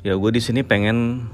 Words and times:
Ya 0.00 0.16
gue 0.16 0.30
di 0.32 0.40
sini 0.40 0.64
pengen 0.64 1.28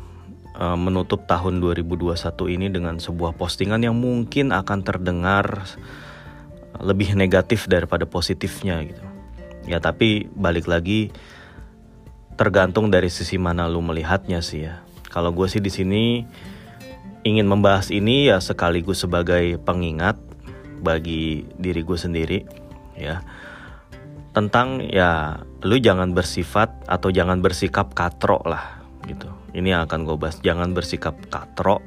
uh, 0.58 0.74
menutup 0.74 1.30
tahun 1.30 1.62
2021 1.62 2.18
ini 2.50 2.66
dengan 2.66 2.98
sebuah 2.98 3.38
postingan 3.38 3.78
yang 3.78 3.94
mungkin 3.94 4.50
akan 4.50 4.82
terdengar 4.82 5.70
lebih 6.82 7.14
negatif 7.14 7.70
daripada 7.70 8.10
positifnya 8.10 8.82
gitu. 8.82 9.04
Ya 9.70 9.78
tapi 9.78 10.26
balik 10.34 10.66
lagi 10.66 11.14
tergantung 12.34 12.90
dari 12.90 13.06
sisi 13.06 13.38
mana 13.38 13.70
lu 13.70 13.78
melihatnya 13.78 14.42
sih 14.42 14.66
ya. 14.66 14.82
Kalau 15.14 15.30
gue 15.30 15.46
sih 15.46 15.62
di 15.62 15.70
sini 15.70 16.26
ingin 17.22 17.46
membahas 17.46 17.94
ini 17.94 18.34
ya 18.34 18.42
sekaligus 18.42 19.06
sebagai 19.06 19.62
pengingat 19.62 20.18
bagi 20.82 21.46
diri 21.54 21.86
gue 21.86 21.98
sendiri 21.98 22.38
ya 22.98 23.22
tentang 24.36 24.84
ya 24.84 25.40
lu 25.66 25.82
jangan 25.82 26.14
bersifat 26.14 26.70
atau 26.86 27.10
jangan 27.10 27.42
bersikap 27.42 27.90
katro 27.90 28.38
lah 28.46 28.78
gitu. 29.10 29.26
Ini 29.50 29.74
yang 29.74 29.82
akan 29.90 30.06
gue 30.06 30.14
bahas. 30.14 30.38
Jangan 30.38 30.70
bersikap 30.70 31.18
katro 31.26 31.82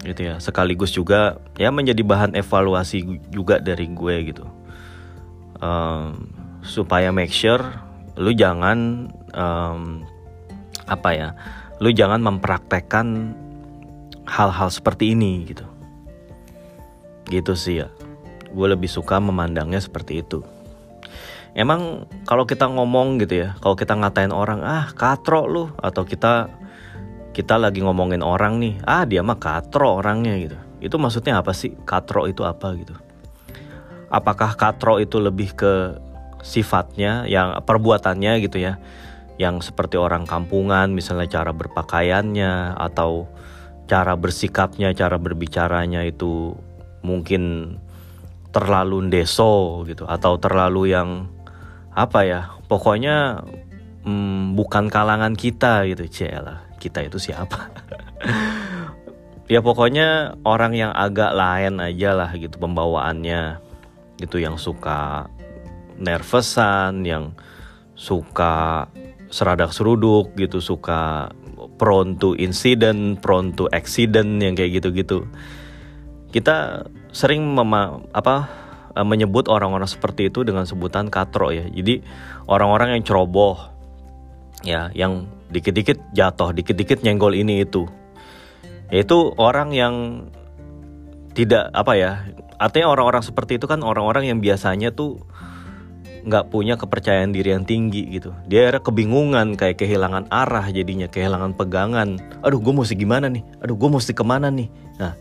gitu 0.00 0.32
ya. 0.32 0.40
Sekaligus 0.40 0.96
juga 0.96 1.36
ya 1.60 1.68
menjadi 1.68 2.00
bahan 2.00 2.32
evaluasi 2.32 3.20
juga 3.28 3.60
dari 3.60 3.84
gue 3.92 4.16
gitu. 4.32 4.48
Um, 5.60 6.32
supaya 6.64 7.12
make 7.12 7.32
sure 7.32 7.60
lu 8.16 8.32
jangan 8.32 9.12
um, 9.36 10.04
apa 10.88 11.10
ya 11.12 11.28
lu 11.84 11.92
jangan 11.92 12.24
mempraktekkan 12.24 13.36
hal-hal 14.24 14.72
seperti 14.72 15.12
ini 15.12 15.52
gitu. 15.52 15.68
Gitu 17.28 17.52
sih 17.52 17.84
ya. 17.84 17.92
Gue 18.56 18.72
lebih 18.72 18.88
suka 18.88 19.20
memandangnya 19.20 19.84
seperti 19.84 20.24
itu 20.24 20.53
emang 21.54 22.10
kalau 22.26 22.44
kita 22.44 22.66
ngomong 22.66 23.22
gitu 23.22 23.46
ya 23.46 23.54
kalau 23.62 23.78
kita 23.78 23.94
ngatain 23.94 24.34
orang 24.34 24.60
ah 24.66 24.90
katro 24.92 25.46
lu 25.46 25.64
atau 25.78 26.02
kita 26.02 26.50
kita 27.34 27.58
lagi 27.58 27.82
ngomongin 27.82 28.22
orang 28.22 28.62
nih 28.62 28.78
ah 28.86 29.02
dia 29.02 29.22
mah 29.26 29.38
katro 29.42 29.98
orangnya 29.98 30.38
gitu. 30.38 30.58
Itu 30.84 31.00
maksudnya 31.00 31.40
apa 31.40 31.56
sih? 31.56 31.74
Katro 31.88 32.28
itu 32.28 32.44
apa 32.44 32.76
gitu? 32.76 32.92
Apakah 34.12 34.54
katro 34.54 35.00
itu 35.00 35.16
lebih 35.18 35.56
ke 35.56 35.98
sifatnya 36.44 37.24
yang 37.24 37.56
perbuatannya 37.64 38.38
gitu 38.44 38.60
ya? 38.60 38.76
Yang 39.40 39.72
seperti 39.72 39.98
orang 39.98 40.28
kampungan 40.28 40.94
misalnya 40.94 41.26
cara 41.26 41.50
berpakaiannya 41.50 42.78
atau 42.78 43.26
cara 43.90 44.14
bersikapnya 44.14 44.94
cara 44.94 45.18
berbicaranya 45.18 46.06
itu 46.06 46.54
mungkin 47.04 47.76
terlalu 48.54 49.10
deso 49.10 49.82
gitu 49.84 50.06
atau 50.06 50.38
terlalu 50.38 50.94
yang 50.94 51.33
apa 51.94 52.20
ya 52.26 52.40
pokoknya 52.66 53.46
hmm, 54.02 54.58
bukan 54.58 54.90
kalangan 54.90 55.38
kita 55.38 55.86
gitu 55.88 56.04
cila 56.10 56.66
kita 56.84 57.08
itu 57.08 57.16
siapa? 57.16 57.72
Ya 59.44 59.60
pokoknya 59.60 60.40
orang 60.40 60.72
yang 60.72 60.88
agak 60.96 61.36
lain 61.36 61.76
aja 61.76 62.16
lah 62.16 62.32
gitu 62.32 62.56
pembawaannya. 62.56 63.60
Gitu 64.16 64.40
yang 64.40 64.56
suka 64.56 65.28
nervousan 66.00 67.04
yang 67.04 67.36
suka 67.92 68.88
seradak 69.28 69.76
seruduk 69.76 70.32
gitu 70.40 70.64
suka 70.64 71.28
prone 71.76 72.16
to 72.16 72.32
incident 72.40 73.20
prone 73.20 73.52
to 73.52 73.68
accident 73.68 74.40
yang 74.40 74.56
kayak 74.56 74.80
gitu-gitu. 74.80 75.28
Kita 76.32 76.88
sering 77.12 77.44
mema 77.44 78.00
apa 78.16 78.48
uh, 78.94 79.06
menyebut 79.06 79.50
orang-orang 79.50 79.86
seperti 79.86 80.30
itu 80.30 80.46
dengan 80.46 80.64
sebutan 80.64 81.10
katro 81.10 81.50
ya. 81.50 81.66
Jadi 81.66 82.00
orang-orang 82.46 82.98
yang 82.98 83.02
ceroboh 83.02 83.58
ya, 84.64 84.90
yang 84.94 85.28
dikit-dikit 85.50 86.14
jatuh, 86.16 86.54
dikit-dikit 86.54 87.02
nyenggol 87.04 87.34
ini 87.36 87.62
itu. 87.62 87.86
Yaitu 88.90 89.34
orang 89.36 89.74
yang 89.74 89.94
tidak 91.34 91.70
apa 91.74 91.92
ya, 91.98 92.10
artinya 92.62 92.94
orang-orang 92.94 93.22
seperti 93.26 93.58
itu 93.58 93.66
kan 93.66 93.82
orang-orang 93.82 94.30
yang 94.30 94.38
biasanya 94.38 94.94
tuh 94.94 95.22
nggak 96.24 96.48
punya 96.48 96.80
kepercayaan 96.80 97.36
diri 97.36 97.52
yang 97.52 97.68
tinggi 97.68 98.08
gitu. 98.16 98.32
Dia 98.48 98.72
kebingungan 98.80 99.60
kayak 99.60 99.76
kehilangan 99.76 100.32
arah 100.32 100.64
jadinya, 100.72 101.04
kehilangan 101.04 101.52
pegangan. 101.52 102.16
Aduh, 102.40 102.64
gue 102.64 102.72
mesti 102.72 102.96
gimana 102.96 103.28
nih? 103.28 103.44
Aduh, 103.60 103.76
gue 103.76 103.90
mesti 103.92 104.16
ke 104.16 104.24
mana 104.24 104.48
nih? 104.48 104.72
Nah, 104.96 105.12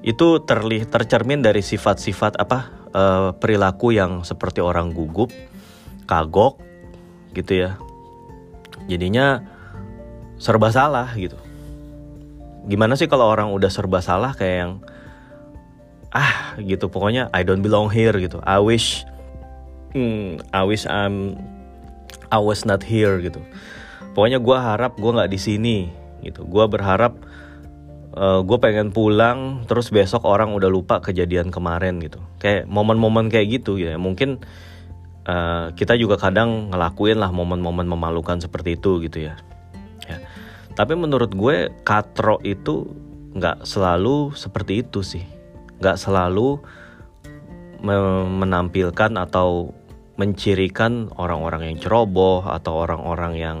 itu 0.00 0.40
terlihat 0.44 0.88
tercermin 0.88 1.44
dari 1.44 1.60
sifat-sifat 1.60 2.40
apa 2.40 2.58
uh, 2.96 3.30
perilaku 3.36 3.92
yang 3.92 4.24
seperti 4.24 4.64
orang 4.64 4.96
gugup, 4.96 5.28
kagok, 6.08 6.56
gitu 7.36 7.68
ya. 7.68 7.70
Jadinya 8.88 9.44
serba 10.40 10.72
salah 10.72 11.12
gitu. 11.14 11.36
Gimana 12.64 12.96
sih 12.96 13.08
kalau 13.08 13.28
orang 13.28 13.52
udah 13.52 13.68
serba 13.68 14.00
salah 14.00 14.32
kayak 14.32 14.56
yang 14.56 14.72
ah 16.10 16.58
gitu 16.58 16.90
pokoknya 16.90 17.30
I 17.30 17.44
don't 17.46 17.62
belong 17.62 17.92
here 17.92 18.16
gitu. 18.18 18.42
I 18.42 18.58
wish 18.58 19.04
hmm, 19.94 20.42
I 20.50 20.64
wish 20.66 20.88
I'm 20.88 21.38
I 22.32 22.40
was 22.40 22.64
not 22.64 22.82
here 22.82 23.20
gitu. 23.20 23.38
Pokoknya 24.16 24.42
gue 24.42 24.56
harap 24.56 24.98
gue 24.98 25.12
nggak 25.12 25.30
di 25.30 25.38
sini 25.38 25.78
gitu. 26.24 26.42
Gue 26.48 26.66
berharap 26.66 27.14
uh, 28.16 28.38
eh, 28.38 28.40
gue 28.42 28.58
pengen 28.58 28.90
pulang 28.90 29.66
terus 29.66 29.90
besok 29.94 30.26
orang 30.26 30.54
udah 30.54 30.70
lupa 30.70 30.98
kejadian 31.02 31.54
kemarin 31.54 32.02
gitu. 32.02 32.18
Kayak 32.42 32.66
momen-momen 32.66 33.30
kayak 33.30 33.60
gitu 33.60 33.78
ya. 33.78 33.98
Mungkin 34.00 34.42
uh, 35.26 35.70
kita 35.74 35.94
juga 35.98 36.18
kadang 36.18 36.70
ngelakuin 36.74 37.18
lah 37.18 37.30
momen-momen 37.30 37.86
memalukan 37.86 38.40
seperti 38.42 38.78
itu 38.78 39.02
gitu 39.04 39.30
ya. 39.30 39.34
Ya. 40.06 40.18
Tapi 40.74 40.96
menurut 40.96 41.34
gue 41.34 41.70
katro 41.86 42.38
itu 42.42 42.88
nggak 43.36 43.62
selalu 43.66 44.34
seperti 44.34 44.82
itu 44.82 45.02
sih. 45.06 45.24
Nggak 45.78 45.98
selalu 46.00 46.60
menampilkan 47.80 49.16
atau 49.16 49.72
mencirikan 50.20 51.08
orang-orang 51.16 51.72
yang 51.72 51.76
ceroboh 51.80 52.44
atau 52.44 52.84
orang-orang 52.84 53.40
yang 53.40 53.58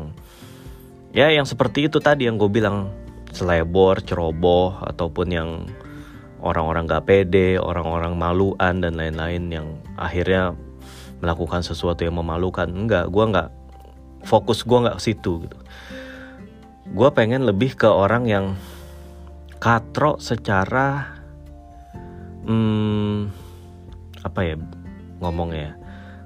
ya 1.16 1.32
yang 1.32 1.48
seperti 1.48 1.88
itu 1.88 2.04
tadi 2.04 2.28
yang 2.28 2.36
gue 2.36 2.52
bilang 2.52 2.92
selebor, 3.30 4.02
ceroboh 4.02 4.78
ataupun 4.84 5.28
yang 5.30 5.50
orang-orang 6.40 6.88
gak 6.88 7.06
pede, 7.06 7.60
orang-orang 7.60 8.16
maluan 8.16 8.80
dan 8.80 8.96
lain-lain 8.96 9.44
yang 9.52 9.66
akhirnya 9.94 10.56
melakukan 11.20 11.60
sesuatu 11.60 12.02
yang 12.02 12.16
memalukan. 12.16 12.66
Enggak, 12.66 13.12
gue 13.12 13.24
nggak 13.28 13.48
fokus 14.24 14.64
gue 14.64 14.78
nggak 14.80 14.96
ke 14.98 15.02
situ 15.04 15.32
gitu. 15.44 15.58
Gue 16.90 17.08
pengen 17.14 17.46
lebih 17.46 17.76
ke 17.76 17.86
orang 17.86 18.26
yang 18.26 18.46
katro 19.60 20.16
secara 20.16 21.20
hmm, 22.48 23.28
apa 24.24 24.40
ya 24.44 24.56
ngomongnya 25.20 25.60
ya 25.60 25.72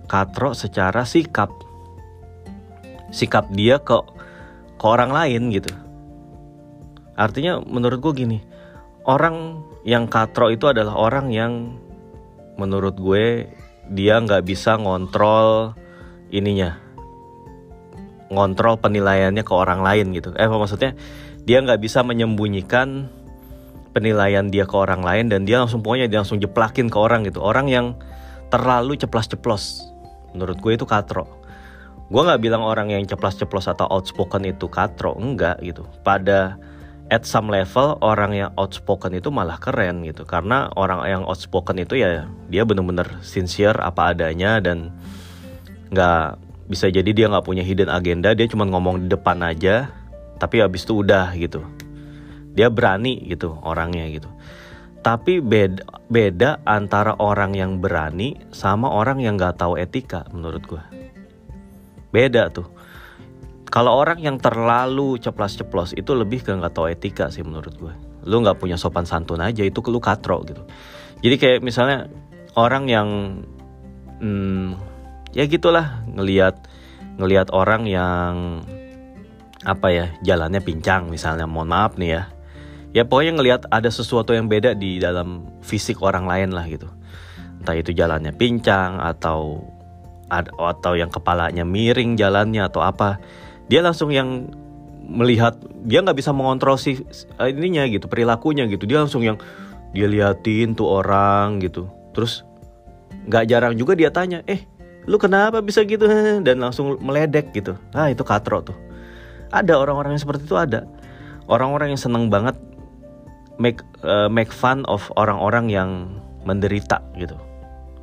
katro 0.07 0.55
secara 0.55 1.03
sikap 1.03 1.51
sikap 3.11 3.51
dia 3.51 3.83
ke 3.83 3.99
ke 4.79 4.85
orang 4.87 5.11
lain 5.11 5.51
gitu 5.51 5.75
Artinya 7.15 7.63
menurut 7.63 7.99
gue 8.03 8.13
gini, 8.27 8.39
orang 9.07 9.63
yang 9.87 10.11
katro 10.11 10.51
itu 10.51 10.67
adalah 10.67 10.99
orang 10.99 11.31
yang 11.31 11.79
menurut 12.59 12.99
gue 12.99 13.51
dia 13.91 14.17
nggak 14.19 14.47
bisa 14.47 14.79
ngontrol 14.81 15.77
ininya, 16.35 16.79
ngontrol 18.33 18.81
penilaiannya 18.81 19.45
ke 19.47 19.55
orang 19.55 19.85
lain 19.85 20.11
gitu. 20.17 20.35
Eh 20.35 20.49
maksudnya 20.49 20.97
dia 21.45 21.61
nggak 21.61 21.79
bisa 21.79 22.01
menyembunyikan 22.01 23.07
penilaian 23.95 24.51
dia 24.51 24.67
ke 24.67 24.75
orang 24.75 25.07
lain 25.07 25.31
dan 25.31 25.47
dia 25.47 25.63
langsung 25.63 25.85
pokoknya 25.85 26.11
dia 26.11 26.19
langsung 26.25 26.43
jeplakin 26.43 26.91
ke 26.91 26.99
orang 26.99 27.23
gitu. 27.29 27.39
Orang 27.39 27.71
yang 27.71 27.95
terlalu 28.51 28.99
ceplas-ceplos. 28.99 29.87
Menurut 30.35 30.59
gue 30.59 30.73
itu 30.75 30.83
katro. 30.83 31.31
Gue 32.11 32.21
nggak 32.27 32.43
bilang 32.43 32.67
orang 32.67 32.91
yang 32.91 33.07
ceplas-ceplos 33.07 33.71
atau 33.71 33.87
outspoken 33.87 34.45
itu 34.45 34.67
katro, 34.67 35.15
enggak 35.15 35.63
gitu. 35.63 35.87
Pada 36.03 36.59
at 37.15 37.23
some 37.23 37.47
level 37.47 37.95
orang 38.03 38.35
yang 38.35 38.51
outspoken 38.59 39.15
itu 39.15 39.31
malah 39.31 39.63
keren 39.63 40.03
gitu. 40.03 40.27
Karena 40.27 40.67
orang 40.75 41.07
yang 41.07 41.23
outspoken 41.23 41.79
itu 41.79 42.03
ya 42.03 42.27
dia 42.51 42.67
bener-bener 42.67 43.23
sincere 43.23 43.79
apa 43.79 44.11
adanya 44.11 44.59
dan 44.59 44.91
nggak 45.95 46.43
bisa 46.67 46.91
jadi 46.91 47.07
dia 47.15 47.27
nggak 47.31 47.47
punya 47.47 47.63
hidden 47.63 47.93
agenda 47.93 48.35
dia 48.35 48.51
cuma 48.51 48.67
ngomong 48.67 49.07
di 49.07 49.09
depan 49.13 49.39
aja 49.47 49.95
tapi 50.43 50.59
habis 50.59 50.83
itu 50.83 51.07
udah 51.07 51.31
gitu. 51.39 51.63
Dia 52.59 52.67
berani 52.67 53.23
gitu 53.31 53.55
orangnya 53.63 54.11
gitu. 54.11 54.27
Tapi 55.07 55.39
beda 55.39 55.87
beda 56.11 56.51
antara 56.67 57.15
orang 57.23 57.55
yang 57.55 57.79
berani 57.79 58.43
sama 58.51 58.91
orang 58.91 59.23
yang 59.23 59.39
nggak 59.39 59.63
tahu 59.63 59.79
etika 59.79 60.27
menurut 60.35 60.65
gue 60.67 60.83
beda 62.15 62.47
tuh 62.55 62.71
kalau 63.69 63.97
orang 63.97 64.21
yang 64.21 64.37
terlalu 64.39 65.17
ceplas-ceplos 65.19 65.97
itu 65.97 66.13
lebih 66.13 66.45
ke 66.45 66.53
nggak 66.53 66.75
tahu 66.75 66.93
etika 66.93 67.29
sih 67.33 67.43
menurut 67.43 67.75
gue. 67.77 67.95
Lu 68.29 68.41
nggak 68.41 68.61
punya 68.61 68.79
sopan 68.79 69.05
santun 69.05 69.41
aja 69.41 69.65
itu 69.65 69.81
lu 69.91 70.01
katro 70.01 70.45
gitu. 70.47 70.63
Jadi 71.25 71.37
kayak 71.41 71.61
misalnya 71.65 72.07
orang 72.55 72.85
yang 72.87 73.09
hmm, 74.21 74.79
ya 75.35 75.45
gitulah 75.51 76.07
ngelihat 76.07 76.63
ngelihat 77.19 77.51
orang 77.51 77.87
yang 77.87 78.63
apa 79.65 79.89
ya 79.91 80.07
jalannya 80.21 80.61
pincang 80.61 81.09
misalnya 81.09 81.49
mohon 81.49 81.73
maaf 81.73 81.97
nih 81.97 82.21
ya 82.21 82.23
ya 82.95 83.03
pokoknya 83.09 83.33
ngelihat 83.41 83.63
ada 83.73 83.89
sesuatu 83.89 84.37
yang 84.37 84.47
beda 84.47 84.77
di 84.77 85.01
dalam 85.01 85.49
fisik 85.65 86.05
orang 86.05 86.29
lain 86.29 86.53
lah 86.53 86.69
gitu 86.69 86.87
entah 87.59 87.75
itu 87.75 87.97
jalannya 87.97 88.37
pincang 88.37 89.01
atau 89.01 89.65
atau 90.59 90.93
yang 90.99 91.09
kepalanya 91.09 91.65
miring 91.65 92.19
jalannya 92.19 92.69
atau 92.69 92.85
apa 92.85 93.19
dia 93.69 93.81
langsung 93.81 94.13
yang 94.13 94.49
melihat 95.05 95.57
dia 95.85 96.01
nggak 96.01 96.17
bisa 96.17 96.33
mengontrol 96.33 96.81
si 96.81 97.05
eh, 97.41 97.49
ininya 97.53 97.85
gitu 97.89 98.09
perilakunya 98.09 98.65
gitu. 98.69 98.89
Dia 98.89 99.05
langsung 99.05 99.21
yang 99.25 99.37
dia 99.93 100.09
liatin 100.09 100.73
tuh 100.73 100.89
orang 100.89 101.61
gitu. 101.61 101.89
Terus 102.17 102.45
nggak 103.29 103.45
jarang 103.49 103.75
juga 103.77 103.97
dia 103.97 104.13
tanya 104.13 104.45
eh 104.45 104.65
lu 105.05 105.21
kenapa 105.21 105.61
bisa 105.61 105.85
gitu? 105.85 106.09
Dan 106.47 106.61
langsung 106.61 106.97
meledek 107.01 107.53
gitu. 107.53 107.77
Ah 107.93 108.09
itu 108.09 108.25
katro 108.25 108.65
tuh. 108.65 108.77
Ada 109.53 109.77
orang-orang 109.77 110.17
yang 110.17 110.23
seperti 110.25 110.49
itu 110.49 110.57
ada. 110.57 110.89
Orang-orang 111.45 111.93
yang 111.93 112.01
seneng 112.01 112.33
banget 112.33 112.57
make 113.61 113.85
uh, 114.03 114.27
make 114.27 114.51
fun 114.51 114.83
of 114.89 115.05
orang-orang 115.15 115.69
yang 115.69 115.91
menderita 116.49 117.05
gitu. 117.21 117.37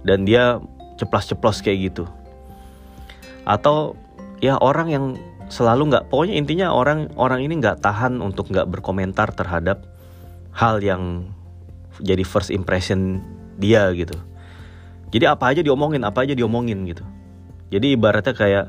Dan 0.06 0.26
dia 0.26 0.62
ceplos-ceplos 1.02 1.66
kayak 1.66 1.92
gitu. 1.92 2.06
Atau 3.46 3.98
ya 4.42 4.58
orang 4.62 4.88
yang 4.90 5.06
selalu 5.52 5.92
nggak 5.92 6.04
pokoknya 6.08 6.40
intinya 6.40 6.68
orang 6.72 7.12
orang 7.20 7.44
ini 7.44 7.60
nggak 7.60 7.84
tahan 7.84 8.24
untuk 8.24 8.48
nggak 8.50 8.72
berkomentar 8.72 9.36
terhadap 9.36 9.84
hal 10.56 10.80
yang 10.80 11.28
jadi 12.00 12.24
first 12.24 12.50
impression 12.50 13.20
dia 13.60 13.92
gitu. 13.92 14.16
Jadi 15.12 15.28
apa 15.28 15.52
aja 15.52 15.60
diomongin 15.60 16.08
apa 16.08 16.24
aja 16.24 16.32
diomongin 16.32 16.88
gitu. 16.88 17.04
Jadi 17.68 18.00
ibaratnya 18.00 18.32
kayak 18.32 18.66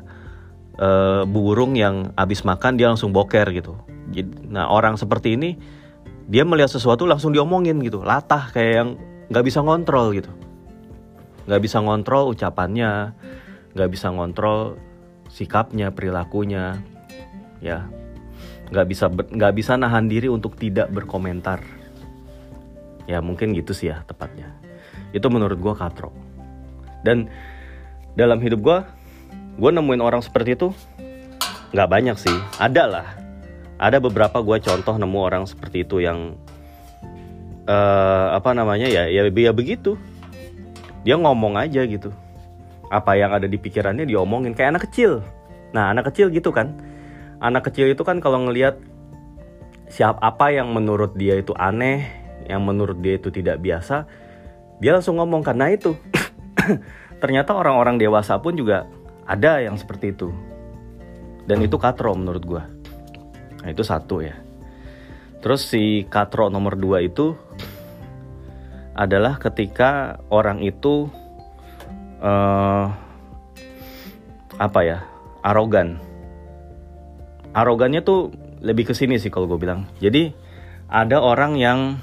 uh, 0.83 1.23
burung 1.23 1.79
yang 1.79 2.11
abis 2.19 2.43
makan 2.43 2.75
dia 2.75 2.91
langsung 2.91 3.15
boker 3.15 3.47
gitu. 3.55 3.79
Nah 4.51 4.67
orang 4.69 4.99
seperti 4.99 5.39
ini 5.39 5.55
dia 6.27 6.43
melihat 6.43 6.71
sesuatu 6.71 7.07
langsung 7.07 7.31
diomongin 7.31 7.79
gitu. 7.81 8.03
Latah 8.03 8.51
kayak 8.51 8.73
yang 8.75 8.89
nggak 9.31 9.45
bisa 9.47 9.63
ngontrol 9.63 10.11
gitu. 10.19 10.31
Nggak 11.47 11.63
bisa 11.63 11.79
ngontrol 11.79 12.35
ucapannya 12.35 13.15
nggak 13.73 13.89
bisa 13.89 14.13
ngontrol 14.13 14.77
sikapnya, 15.33 15.89
perilakunya, 15.89 16.77
ya 17.65 17.89
nggak 18.73 18.87
bisa 18.89 19.09
nggak 19.09 19.53
bisa 19.57 19.77
nahan 19.81 20.09
diri 20.09 20.29
untuk 20.29 20.57
tidak 20.61 20.93
berkomentar. 20.93 21.65
Ya 23.09 23.19
mungkin 23.25 23.57
gitu 23.57 23.73
sih 23.73 23.91
ya 23.91 24.05
tepatnya. 24.05 24.53
Itu 25.17 25.33
menurut 25.33 25.59
gue 25.59 25.75
katro. 25.75 26.13
Dan 27.03 27.29
dalam 28.15 28.39
hidup 28.41 28.61
gue, 28.61 28.79
gue 29.59 29.71
nemuin 29.73 30.05
orang 30.05 30.23
seperti 30.23 30.55
itu 30.55 30.69
nggak 31.73 31.89
banyak 31.89 32.17
sih. 32.21 32.37
Ada 32.61 32.85
lah. 32.85 33.09
Ada 33.83 33.99
beberapa 33.99 34.39
gue 34.45 34.63
contoh 34.63 34.95
nemu 34.95 35.19
orang 35.19 35.45
seperti 35.49 35.83
itu 35.83 35.99
yang 35.99 36.39
uh, 37.67 38.29
apa 38.37 38.55
namanya 38.55 38.87
ya 38.87 39.09
ya 39.11 39.27
ya 39.27 39.53
begitu. 39.53 39.99
Dia 41.03 41.19
ngomong 41.19 41.59
aja 41.59 41.83
gitu 41.83 42.15
apa 42.93 43.17
yang 43.17 43.33
ada 43.33 43.49
di 43.49 43.57
pikirannya 43.57 44.05
diomongin 44.05 44.53
kayak 44.53 44.77
anak 44.77 44.83
kecil. 44.93 45.25
Nah, 45.73 45.89
anak 45.97 46.13
kecil 46.13 46.29
gitu 46.29 46.53
kan. 46.53 46.77
Anak 47.41 47.73
kecil 47.73 47.89
itu 47.89 48.05
kan 48.05 48.21
kalau 48.21 48.45
ngelihat 48.45 48.77
siap 49.89 50.21
apa 50.21 50.53
yang 50.53 50.69
menurut 50.77 51.17
dia 51.17 51.41
itu 51.41 51.57
aneh, 51.57 52.05
yang 52.45 52.61
menurut 52.61 53.01
dia 53.01 53.17
itu 53.17 53.33
tidak 53.33 53.65
biasa, 53.65 54.05
dia 54.85 54.93
langsung 54.93 55.17
ngomong 55.17 55.41
karena 55.41 55.73
itu. 55.73 55.97
Ternyata 57.25 57.57
orang-orang 57.57 57.97
dewasa 57.97 58.37
pun 58.37 58.53
juga 58.61 58.85
ada 59.25 59.65
yang 59.65 59.81
seperti 59.81 60.13
itu. 60.13 60.29
Dan 61.49 61.65
itu 61.65 61.81
katro 61.81 62.13
menurut 62.13 62.45
gue. 62.45 62.63
Nah, 63.65 63.69
itu 63.73 63.81
satu 63.81 64.21
ya. 64.21 64.37
Terus 65.43 65.67
si 65.67 66.07
katro 66.07 66.53
nomor 66.53 66.79
dua 66.79 67.03
itu 67.03 67.35
adalah 68.93 69.41
ketika 69.41 70.21
orang 70.29 70.61
itu 70.61 71.09
uh, 72.23 72.87
apa 74.57 74.81
ya? 74.87 74.99
Arogan. 75.43 75.99
Arogannya 77.53 78.01
tuh 78.01 78.31
lebih 78.63 78.89
ke 78.89 78.95
sini 78.95 79.19
sih 79.19 79.29
kalau 79.29 79.51
gue 79.51 79.59
bilang. 79.59 79.91
Jadi 79.99 80.31
ada 80.87 81.19
orang 81.19 81.59
yang 81.59 81.99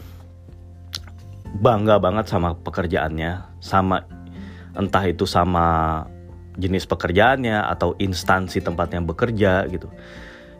bangga 1.63 1.97
banget 1.97 2.29
sama 2.29 2.53
pekerjaannya 2.53 3.57
sama 3.63 4.05
entah 4.77 5.01
itu 5.09 5.25
sama 5.25 6.05
jenis 6.59 6.85
pekerjaannya 6.85 7.65
atau 7.65 7.95
instansi 7.97 8.59
tempatnya 8.59 9.01
bekerja 9.01 9.65
gitu. 9.71 9.87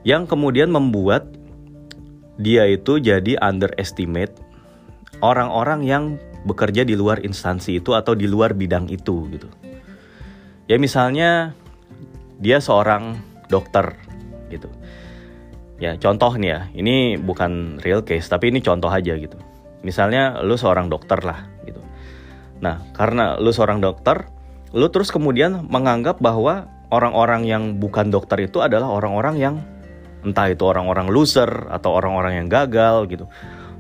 Yang 0.08 0.32
kemudian 0.32 0.72
membuat 0.72 1.28
dia 2.40 2.64
itu 2.72 3.04
jadi 3.04 3.36
underestimate 3.44 4.32
orang-orang 5.20 5.84
yang 5.84 6.04
bekerja 6.44 6.88
di 6.88 6.96
luar 6.96 7.24
instansi 7.24 7.84
itu 7.84 7.92
atau 7.96 8.16
di 8.16 8.28
luar 8.30 8.56
bidang 8.56 8.88
itu 8.88 9.28
gitu. 9.32 9.50
Ya 10.70 10.78
misalnya 10.78 11.52
dia 12.40 12.62
seorang 12.64 13.20
dokter 13.52 13.98
gitu. 14.54 14.70
Ya 15.80 15.96
contoh 15.96 16.36
nih 16.36 16.50
ya, 16.52 16.60
ini 16.76 17.16
bukan 17.16 17.80
real 17.84 18.04
case 18.04 18.28
tapi 18.28 18.52
ini 18.52 18.60
contoh 18.60 18.92
aja 18.92 19.16
gitu. 19.16 19.40
Misalnya 19.82 20.44
lu 20.44 20.60
seorang 20.60 20.92
dokter 20.92 21.24
lah 21.24 21.48
gitu. 21.64 21.80
Nah 22.60 22.84
karena 22.92 23.40
lu 23.40 23.52
seorang 23.56 23.80
dokter, 23.80 24.28
lu 24.76 24.92
terus 24.92 25.10
kemudian 25.10 25.68
menganggap 25.68 26.20
bahwa 26.20 26.68
orang-orang 26.92 27.48
yang 27.48 27.64
bukan 27.80 28.12
dokter 28.12 28.44
itu 28.44 28.60
adalah 28.60 28.92
orang-orang 28.92 29.36
yang 29.40 29.56
entah 30.20 30.52
itu 30.52 30.68
orang-orang 30.68 31.08
loser 31.08 31.48
atau 31.72 31.96
orang-orang 31.96 32.44
yang 32.44 32.48
gagal 32.52 33.08
gitu 33.08 33.26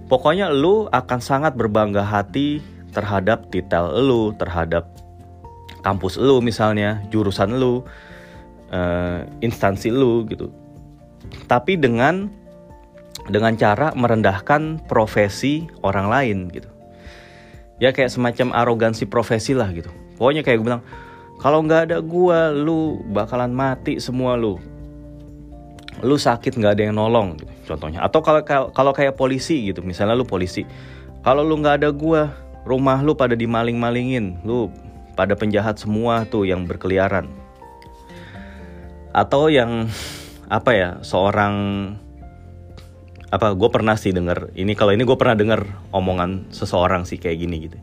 Pokoknya 0.09 0.49
lu 0.49 0.89
akan 0.89 1.19
sangat 1.21 1.53
berbangga 1.53 2.01
hati 2.01 2.65
terhadap 2.89 3.53
titel 3.53 3.93
lu, 3.93 4.33
terhadap 4.33 4.89
kampus 5.85 6.17
lu 6.17 6.41
misalnya, 6.41 7.05
jurusan 7.13 7.61
lu, 7.61 7.85
uh, 8.73 9.21
instansi 9.45 9.93
lu 9.93 10.25
gitu. 10.25 10.49
Tapi 11.45 11.77
dengan 11.77 12.25
dengan 13.29 13.53
cara 13.53 13.93
merendahkan 13.93 14.81
profesi 14.89 15.69
orang 15.85 16.09
lain 16.09 16.37
gitu. 16.49 16.69
Ya 17.77 17.93
kayak 17.93 18.09
semacam 18.09 18.57
arogansi 18.57 19.05
profesi 19.05 19.53
lah 19.53 19.69
gitu. 19.71 19.93
Pokoknya 20.17 20.41
kayak 20.41 20.57
gue 20.59 20.67
bilang, 20.67 20.83
kalau 21.39 21.63
nggak 21.63 21.93
ada 21.93 21.97
gua, 22.03 22.51
lu 22.51 22.99
bakalan 23.13 23.53
mati 23.53 24.01
semua 24.01 24.35
lu 24.35 24.59
lu 26.01 26.15
sakit 26.15 26.55
nggak 26.55 26.73
ada 26.79 26.83
yang 26.89 26.95
nolong 26.95 27.39
gitu, 27.39 27.75
contohnya. 27.75 28.03
Atau 28.03 28.23
kalau 28.23 28.41
kalau 28.45 28.91
kayak 28.91 29.19
polisi 29.19 29.69
gitu. 29.69 29.83
Misalnya 29.83 30.15
lu 30.15 30.27
polisi 30.27 30.63
kalau 31.23 31.43
lu 31.43 31.59
nggak 31.59 31.83
ada 31.83 31.89
gua 31.91 32.31
rumah 32.63 32.99
lu 33.03 33.15
pada 33.15 33.35
dimaling-malingin. 33.35 34.41
Lu 34.43 34.71
pada 35.19 35.35
penjahat 35.35 35.75
semua 35.79 36.23
tuh 36.23 36.47
yang 36.47 36.63
berkeliaran. 36.63 37.27
Atau 39.11 39.51
yang 39.51 39.91
apa 40.49 40.71
ya 40.73 40.89
seorang 41.05 41.53
apa 43.29 43.53
gue 43.53 43.69
pernah 43.69 43.93
sih 43.93 44.09
denger 44.09 44.57
ini 44.57 44.73
kalau 44.73 44.89
ini 44.89 45.05
gue 45.05 45.13
pernah 45.13 45.37
denger 45.37 45.93
omongan 45.93 46.49
seseorang 46.49 47.05
sih 47.05 47.21
kayak 47.21 47.37
gini 47.37 47.69
gitu. 47.69 47.77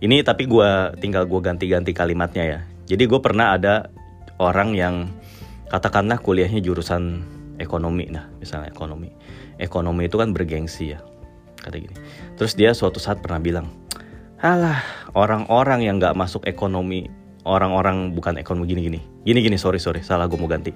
Ini 0.00 0.24
tapi 0.24 0.48
gue 0.48 0.96
tinggal 1.02 1.28
gue 1.28 1.40
ganti-ganti 1.42 1.92
kalimatnya 1.92 2.44
ya. 2.46 2.60
Jadi 2.88 3.04
gue 3.04 3.20
pernah 3.20 3.52
ada 3.58 3.92
orang 4.40 4.72
yang 4.72 5.12
katakanlah 5.68 6.16
kuliahnya 6.22 6.64
jurusan 6.64 7.20
ekonomi 7.58 8.08
nah 8.10 8.26
misalnya 8.38 8.70
ekonomi. 8.70 9.10
Ekonomi 9.58 10.06
itu 10.06 10.16
kan 10.16 10.30
bergengsi 10.30 10.94
ya 10.94 11.02
kata 11.58 11.76
gini. 11.76 11.94
Terus 12.38 12.54
dia 12.54 12.70
suatu 12.72 13.02
saat 13.02 13.20
pernah 13.20 13.42
bilang 13.42 13.66
alah 14.38 14.78
orang-orang 15.18 15.82
yang 15.82 15.98
nggak 15.98 16.14
masuk 16.14 16.46
ekonomi 16.46 17.10
orang-orang 17.42 18.14
bukan 18.14 18.38
ekonomi 18.38 18.70
gini 18.70 18.82
gini. 18.86 19.00
Gini 19.26 19.38
gini 19.42 19.56
sorry 19.58 19.82
sorry 19.82 20.00
salah 20.00 20.30
gue 20.30 20.38
mau 20.38 20.48
ganti. 20.48 20.70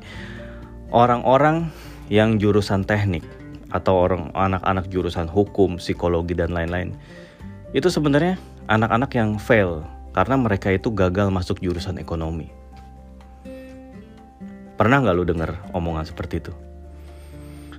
Orang-orang 0.92 1.72
yang 2.12 2.36
jurusan 2.36 2.84
teknik 2.84 3.24
atau 3.72 4.04
orang 4.04 4.28
anak-anak 4.36 4.92
jurusan 4.92 5.24
hukum 5.30 5.80
psikologi 5.80 6.36
dan 6.36 6.52
lain-lain 6.52 6.92
itu 7.72 7.88
sebenarnya 7.88 8.36
anak-anak 8.68 9.08
yang 9.16 9.40
fail 9.40 9.80
karena 10.12 10.36
mereka 10.36 10.68
itu 10.68 10.92
gagal 10.92 11.32
masuk 11.32 11.56
jurusan 11.64 11.96
ekonomi. 11.96 12.52
Pernah 14.76 15.00
nggak 15.00 15.16
lu 15.16 15.24
denger 15.24 15.50
omongan 15.72 16.04
seperti 16.04 16.44
itu 16.44 16.52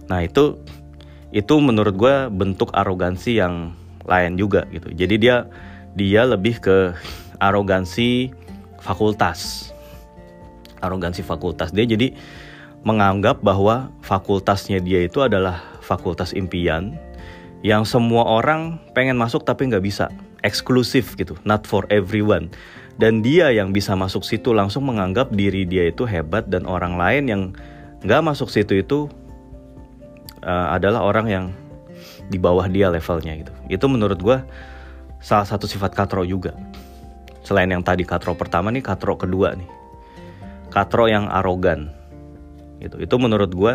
Nah 0.07 0.23
itu 0.25 0.59
itu 1.33 1.55
menurut 1.57 1.95
gue 1.97 2.15
bentuk 2.29 2.69
arogansi 2.71 3.41
yang 3.41 3.73
lain 4.05 4.37
juga 4.37 4.67
gitu. 4.69 4.91
Jadi 4.93 5.15
dia 5.17 5.47
dia 5.93 6.25
lebih 6.25 6.59
ke 6.61 6.93
arogansi 7.39 8.31
fakultas. 8.83 9.71
Arogansi 10.83 11.23
fakultas 11.23 11.71
dia 11.71 11.87
jadi 11.87 12.13
menganggap 12.83 13.39
bahwa 13.39 13.89
fakultasnya 14.03 14.83
dia 14.83 15.07
itu 15.07 15.23
adalah 15.23 15.63
fakultas 15.79 16.35
impian 16.35 16.99
yang 17.63 17.87
semua 17.87 18.27
orang 18.27 18.75
pengen 18.91 19.15
masuk 19.15 19.47
tapi 19.47 19.71
nggak 19.71 19.83
bisa 19.87 20.11
eksklusif 20.43 21.15
gitu 21.15 21.39
not 21.47 21.63
for 21.63 21.87
everyone 21.87 22.51
dan 22.99 23.23
dia 23.23 23.49
yang 23.55 23.71
bisa 23.71 23.95
masuk 23.95 24.27
situ 24.27 24.51
langsung 24.51 24.83
menganggap 24.83 25.31
diri 25.31 25.63
dia 25.63 25.87
itu 25.87 26.03
hebat 26.03 26.51
dan 26.51 26.67
orang 26.67 26.99
lain 26.99 27.23
yang 27.31 27.41
nggak 28.03 28.21
masuk 28.21 28.51
situ 28.51 28.83
itu 28.83 29.07
uh, 30.43 30.75
adalah 30.75 31.07
orang 31.07 31.27
yang 31.31 31.45
di 32.27 32.37
bawah 32.37 32.67
dia 32.67 32.91
levelnya 32.91 33.33
gitu. 33.39 33.53
Itu 33.71 33.85
menurut 33.87 34.19
gue 34.19 34.37
salah 35.23 35.47
satu 35.47 35.65
sifat 35.65 35.95
katro 35.95 36.27
juga. 36.27 36.55
Selain 37.43 37.67
yang 37.67 37.83
tadi 37.83 38.07
katro 38.07 38.35
pertama 38.35 38.71
nih, 38.71 38.83
katro 38.83 39.15
kedua 39.19 39.55
nih. 39.55 39.67
Katro 40.71 41.07
yang 41.07 41.27
arogan. 41.27 41.91
Gitu. 42.79 42.99
Itu 43.03 43.15
menurut 43.19 43.51
gue 43.51 43.73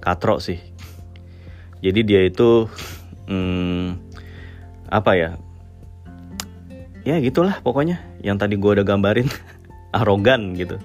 katro 0.00 0.40
sih. 0.40 0.60
Jadi 1.78 2.00
dia 2.02 2.20
itu 2.26 2.66
hmm, 3.28 3.96
apa 4.88 5.12
ya? 5.14 5.30
Ya 7.06 7.16
gitulah 7.24 7.64
pokoknya 7.64 8.04
yang 8.20 8.36
tadi 8.36 8.60
gue 8.60 8.70
udah 8.80 8.84
gambarin 8.84 9.28
arogan 9.98 10.52
gitu. 10.58 10.76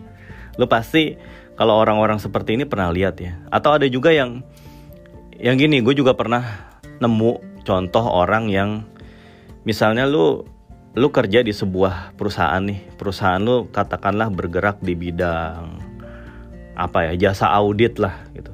Lo 0.56 0.70
pasti 0.70 1.18
kalau 1.54 1.78
orang-orang 1.78 2.18
seperti 2.18 2.56
ini 2.56 2.64
pernah 2.64 2.90
lihat 2.94 3.20
ya. 3.20 3.36
Atau 3.52 3.76
ada 3.76 3.86
juga 3.90 4.14
yang 4.14 4.46
yang 5.40 5.56
gini, 5.58 5.82
gue 5.82 5.96
juga 5.98 6.14
pernah 6.14 6.74
nemu 7.02 7.64
contoh 7.64 8.06
orang 8.06 8.52
yang 8.52 8.84
misalnya 9.64 10.06
lu 10.06 10.44
lu 10.94 11.10
kerja 11.10 11.42
di 11.42 11.50
sebuah 11.50 12.14
perusahaan 12.14 12.62
nih, 12.62 12.98
perusahaan 13.00 13.42
lu 13.42 13.66
katakanlah 13.74 14.30
bergerak 14.30 14.78
di 14.84 14.94
bidang 14.94 15.82
apa 16.78 17.10
ya, 17.10 17.30
jasa 17.30 17.50
audit 17.50 17.98
lah 17.98 18.30
gitu. 18.38 18.54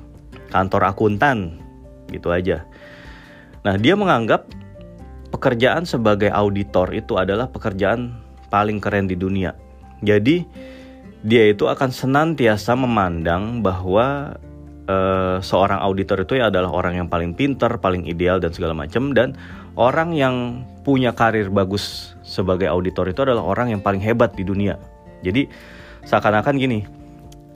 Kantor 0.50 0.96
akuntan 0.96 1.60
gitu 2.10 2.32
aja. 2.32 2.64
Nah, 3.68 3.76
dia 3.76 3.94
menganggap 4.00 4.48
pekerjaan 5.36 5.84
sebagai 5.84 6.32
auditor 6.32 6.96
itu 6.96 7.20
adalah 7.20 7.52
pekerjaan 7.52 8.18
paling 8.50 8.82
keren 8.82 9.06
di 9.06 9.20
dunia. 9.20 9.54
Jadi 10.02 10.48
dia 11.22 11.44
itu 11.52 11.68
akan 11.68 11.92
senantiasa 11.92 12.74
memandang 12.80 13.60
bahwa 13.60 14.40
uh, 14.90 15.38
seorang 15.40 15.78
auditor 15.86 16.26
itu 16.26 16.42
ya 16.42 16.50
adalah 16.50 16.74
orang 16.74 16.98
yang 16.98 17.08
paling 17.08 17.38
pinter, 17.38 17.70
paling 17.78 18.10
ideal 18.10 18.42
dan 18.42 18.50
segala 18.50 18.74
macam. 18.74 19.14
Dan 19.14 19.38
orang 19.78 20.18
yang 20.18 20.66
punya 20.82 21.14
karir 21.14 21.54
bagus 21.54 22.18
sebagai 22.26 22.66
auditor 22.66 23.06
itu 23.14 23.22
adalah 23.22 23.46
orang 23.46 23.78
yang 23.78 23.82
paling 23.86 24.02
hebat 24.02 24.34
di 24.34 24.42
dunia. 24.42 24.82
Jadi 25.22 25.46
seakan-akan 26.10 26.56
gini, 26.58 26.80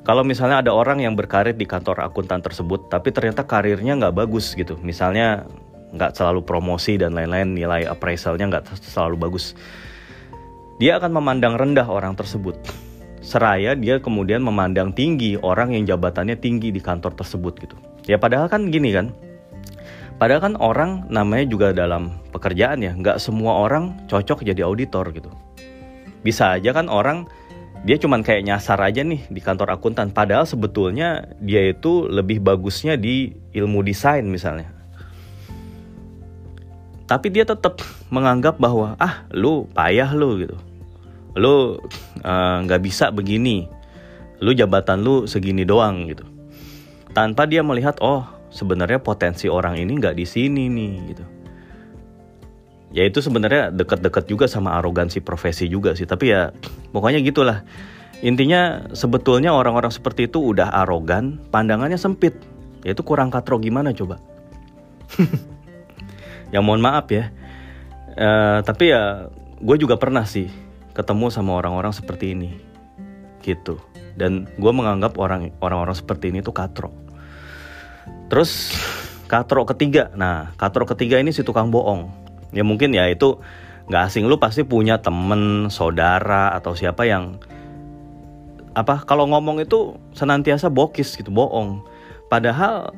kalau 0.05 0.21
misalnya 0.21 0.61
ada 0.61 0.71
orang 0.75 1.01
yang 1.01 1.17
berkarir 1.17 1.57
di 1.57 1.65
kantor 1.65 2.05
akuntan 2.05 2.43
tersebut, 2.43 2.91
tapi 2.93 3.09
ternyata 3.09 3.47
karirnya 3.47 3.97
nggak 3.97 4.15
bagus 4.15 4.53
gitu, 4.53 4.75
misalnya 4.83 5.47
nggak 5.93 6.11
selalu 6.17 6.43
promosi 6.43 6.99
dan 6.99 7.15
lain-lain, 7.15 7.55
nilai 7.55 7.87
appraisalnya 7.87 8.51
nggak 8.51 8.75
selalu 8.83 9.15
bagus, 9.15 9.55
dia 10.81 10.99
akan 10.99 11.15
memandang 11.15 11.55
rendah 11.55 11.87
orang 11.87 12.17
tersebut 12.19 12.59
seraya 13.23 13.71
dia 13.73 14.03
kemudian 14.03 14.43
memandang 14.43 14.91
tinggi 14.91 15.39
orang 15.39 15.71
yang 15.71 15.87
jabatannya 15.87 16.35
tinggi 16.35 16.75
di 16.75 16.83
kantor 16.83 17.15
tersebut 17.15 17.55
gitu. 17.63 17.75
Ya 18.03 18.19
padahal 18.19 18.51
kan 18.51 18.67
gini 18.67 18.91
kan, 18.91 19.15
padahal 20.19 20.43
kan 20.43 20.53
orang 20.59 21.07
namanya 21.07 21.47
juga 21.47 21.71
dalam 21.71 22.19
pekerjaan 22.35 22.83
ya, 22.83 22.91
nggak 22.91 23.23
semua 23.23 23.63
orang 23.63 23.95
cocok 24.11 24.43
jadi 24.43 24.67
auditor 24.67 25.15
gitu. 25.15 25.31
Bisa 26.19 26.59
aja 26.59 26.75
kan 26.75 26.91
orang 26.91 27.25
dia 27.87 27.95
cuman 27.95 28.23
kayak 28.23 28.43
nyasar 28.43 28.79
aja 28.83 29.03
nih 29.07 29.23
di 29.31 29.39
kantor 29.39 29.79
akuntan, 29.79 30.11
padahal 30.11 30.43
sebetulnya 30.43 31.31
dia 31.39 31.71
itu 31.71 32.11
lebih 32.11 32.43
bagusnya 32.43 32.99
di 32.99 33.31
ilmu 33.55 33.79
desain 33.87 34.27
misalnya. 34.27 34.67
Tapi 37.07 37.27
dia 37.31 37.43
tetap 37.47 37.79
menganggap 38.11 38.59
bahwa 38.59 38.99
ah 38.99 39.27
lu 39.31 39.67
payah 39.71 40.11
lu 40.11 40.43
gitu 40.43 40.55
lu 41.33 41.81
eh, 42.21 42.57
nggak 42.65 42.81
uh, 42.81 42.83
bisa 42.83 43.09
begini. 43.09 43.65
Lu 44.43 44.51
jabatan 44.51 45.01
lu 45.01 45.25
segini 45.25 45.63
doang 45.63 46.09
gitu. 46.09 46.25
Tanpa 47.13 47.45
dia 47.45 47.61
melihat 47.61 47.97
oh 48.01 48.25
sebenarnya 48.49 49.01
potensi 49.01 49.47
orang 49.49 49.77
ini 49.79 49.97
nggak 49.97 50.15
di 50.17 50.25
sini 50.27 50.69
nih 50.69 50.93
gitu. 51.13 51.25
Ya 52.93 53.09
itu 53.09 53.25
sebenarnya 53.25 53.73
deket-deket 53.73 54.29
juga 54.29 54.45
sama 54.45 54.77
arogansi 54.77 55.23
profesi 55.23 55.65
juga 55.65 55.97
sih. 55.97 56.05
Tapi 56.05 56.25
ya 56.29 56.53
pokoknya 56.93 57.23
gitulah. 57.25 57.65
Intinya 58.23 58.87
sebetulnya 58.95 59.51
orang-orang 59.51 59.91
seperti 59.91 60.31
itu 60.31 60.39
udah 60.39 60.71
arogan 60.71 61.41
pandangannya 61.51 61.99
sempit. 61.99 62.37
Ya 62.85 62.95
itu 62.95 63.03
kurang 63.03 63.33
katro 63.33 63.57
gimana 63.57 63.91
coba? 63.91 64.21
Ya 66.53 66.61
mohon 66.61 66.85
maaf 66.85 67.09
ya. 67.09 67.33
Uh, 68.13 68.61
tapi 68.61 68.93
ya 68.93 69.25
gue 69.57 69.77
juga 69.81 69.97
pernah 69.97 70.21
sih 70.21 70.45
ketemu 70.93 71.33
sama 71.33 71.57
orang-orang 71.57 71.91
seperti 71.91 72.37
ini. 72.37 72.57
Gitu. 73.41 73.81
Dan 74.13 74.45
gue 74.55 74.71
menganggap 74.71 75.17
orang 75.17 75.49
orang-orang 75.59 75.97
seperti 75.97 76.29
ini 76.29 76.45
tuh 76.45 76.53
katro. 76.53 76.93
Terus 78.29 78.73
katro 79.25 79.65
ketiga. 79.65 80.13
Nah 80.13 80.53
katro 80.55 80.85
ketiga 80.85 81.17
ini 81.17 81.33
si 81.33 81.41
tukang 81.41 81.73
bohong. 81.73 82.09
Ya 82.53 82.61
mungkin 82.61 82.93
ya 82.93 83.09
itu 83.09 83.41
nggak 83.89 84.03
asing. 84.09 84.29
Lu 84.29 84.37
pasti 84.37 84.61
punya 84.61 85.01
temen 85.01 85.67
saudara 85.73 86.53
atau 86.53 86.77
siapa 86.77 87.09
yang 87.09 87.41
apa 88.73 89.05
kalau 89.05 89.29
ngomong 89.29 89.61
itu 89.61 89.97
senantiasa 90.13 90.69
bokis 90.69 91.17
gitu 91.17 91.33
bohong. 91.33 91.81
Padahal 92.29 92.93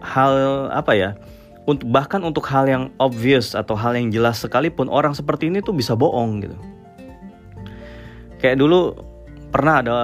hal 0.00 0.32
apa 0.72 0.92
ya 0.96 1.10
untuk 1.68 1.86
bahkan 1.92 2.24
untuk 2.24 2.44
hal 2.48 2.64
yang 2.64 2.84
obvious 2.96 3.52
atau 3.52 3.76
hal 3.76 3.92
yang 3.92 4.08
jelas 4.08 4.40
sekalipun 4.40 4.88
orang 4.88 5.12
seperti 5.12 5.52
ini 5.52 5.60
tuh 5.60 5.76
bisa 5.76 5.92
bohong 5.92 6.40
gitu 6.40 6.56
kayak 8.40 8.56
dulu 8.56 8.96
pernah 9.52 9.84
ada 9.84 9.98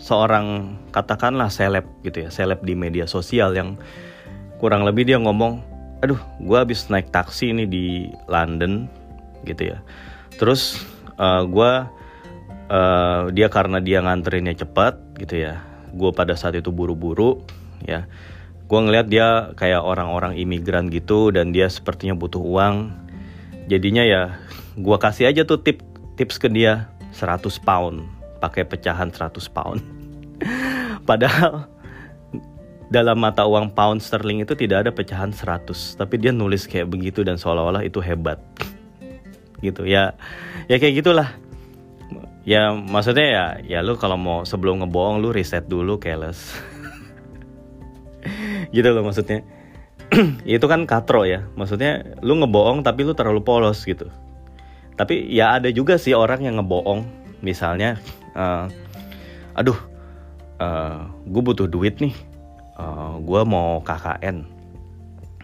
seorang 0.00 0.76
katakanlah 0.90 1.52
seleb 1.52 1.84
gitu 2.04 2.26
ya 2.26 2.30
seleb 2.32 2.60
di 2.64 2.72
media 2.76 3.04
sosial 3.04 3.52
yang 3.52 3.76
kurang 4.58 4.84
lebih 4.88 5.04
dia 5.04 5.20
ngomong 5.20 5.60
aduh 6.00 6.20
gue 6.40 6.58
habis 6.58 6.88
naik 6.92 7.08
taksi 7.08 7.52
ini 7.52 7.64
di 7.64 8.12
London 8.28 8.88
gitu 9.44 9.72
ya. 9.72 9.78
Terus 10.36 10.80
uh, 11.16 11.40
eh, 11.40 11.42
gue 11.48 11.72
uh, 12.72 13.22
dia 13.32 13.48
karena 13.48 13.80
dia 13.80 14.04
nganterinnya 14.04 14.56
cepat 14.64 15.00
gitu 15.20 15.40
ya 15.44 15.64
gue 15.94 16.10
pada 16.10 16.34
saat 16.34 16.58
itu 16.58 16.74
buru-buru 16.74 17.38
ya 17.86 18.04
gue 18.64 18.80
ngeliat 18.80 19.06
dia 19.12 19.52
kayak 19.54 19.84
orang-orang 19.84 20.34
imigran 20.34 20.88
gitu 20.88 21.28
dan 21.28 21.52
dia 21.52 21.68
sepertinya 21.68 22.16
butuh 22.16 22.40
uang. 22.40 22.92
Jadinya 23.68 24.04
ya 24.04 24.22
gue 24.76 24.96
kasih 25.00 25.30
aja 25.32 25.44
tuh 25.44 25.60
tip 25.60 25.80
tips 26.16 26.40
ke 26.40 26.48
dia 26.48 26.88
100 27.14 27.46
pound 27.62 28.02
pakai 28.42 28.66
pecahan 28.66 29.08
100 29.08 29.38
pound. 29.48 29.80
Padahal 31.08 31.70
dalam 32.92 33.16
mata 33.16 33.48
uang 33.48 33.72
pound 33.72 34.04
sterling 34.04 34.44
itu 34.44 34.52
tidak 34.52 34.86
ada 34.86 34.90
pecahan 34.92 35.32
100 35.32 35.96
tapi 35.96 36.20
dia 36.20 36.30
nulis 36.30 36.68
kayak 36.68 36.92
begitu 36.92 37.24
dan 37.24 37.40
seolah-olah 37.40 37.86
itu 37.86 38.02
hebat. 38.02 38.42
Gitu 39.64 39.88
ya. 39.88 40.12
Ya 40.68 40.76
kayak 40.76 41.00
gitulah. 41.00 41.32
Ya 42.44 42.76
maksudnya 42.76 43.24
ya 43.24 43.44
ya 43.64 43.78
lu 43.80 43.96
kalau 43.96 44.20
mau 44.20 44.44
sebelum 44.44 44.84
ngebohong 44.84 45.24
lu 45.24 45.32
riset 45.32 45.64
dulu 45.64 45.96
keles 45.96 46.52
gitu 48.74 48.88
loh 48.92 49.00
maksudnya. 49.00 49.40
Itu 50.44 50.68
kan 50.68 50.84
katro 50.84 51.24
ya. 51.24 51.48
Maksudnya 51.56 52.20
lu 52.20 52.36
ngebohong 52.36 52.84
tapi 52.84 53.08
lu 53.08 53.16
terlalu 53.16 53.40
polos 53.40 53.88
gitu 53.88 54.12
tapi 54.94 55.26
ya 55.26 55.58
ada 55.58 55.70
juga 55.74 55.98
sih 55.98 56.14
orang 56.14 56.46
yang 56.46 56.62
ngebohong. 56.62 57.02
Misalnya 57.42 57.98
uh, 58.38 58.70
aduh 59.54 59.76
uh, 60.58 60.64
eh, 60.64 60.98
gue 61.30 61.42
butuh 61.42 61.66
duit 61.66 61.98
nih. 61.98 62.14
Uh, 62.74 62.82
eh, 62.82 63.12
gue 63.22 63.40
mau 63.46 63.82
KKN 63.82 64.46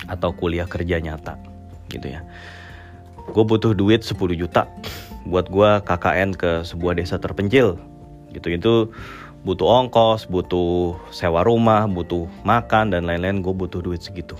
atau 0.09 0.30
kuliah 0.33 0.66
kerja 0.66 1.02
nyata 1.02 1.35
gitu 1.90 2.14
ya. 2.14 2.23
Gue 3.30 3.45
butuh 3.47 3.75
duit 3.75 4.02
10 4.02 4.16
juta 4.38 4.66
buat 5.28 5.47
gue 5.52 5.71
KKN 5.85 6.35
ke 6.35 6.50
sebuah 6.62 6.99
desa 6.99 7.19
terpencil 7.19 7.78
gitu. 8.30 8.49
Itu 8.54 8.75
butuh 9.40 9.66
ongkos 9.66 10.28
butuh 10.28 11.00
sewa 11.11 11.40
rumah 11.42 11.90
butuh 11.90 12.30
makan 12.47 12.95
dan 12.95 13.02
lain-lain. 13.04 13.42
Gue 13.42 13.54
butuh 13.54 13.83
duit 13.83 14.00
segitu. 14.00 14.38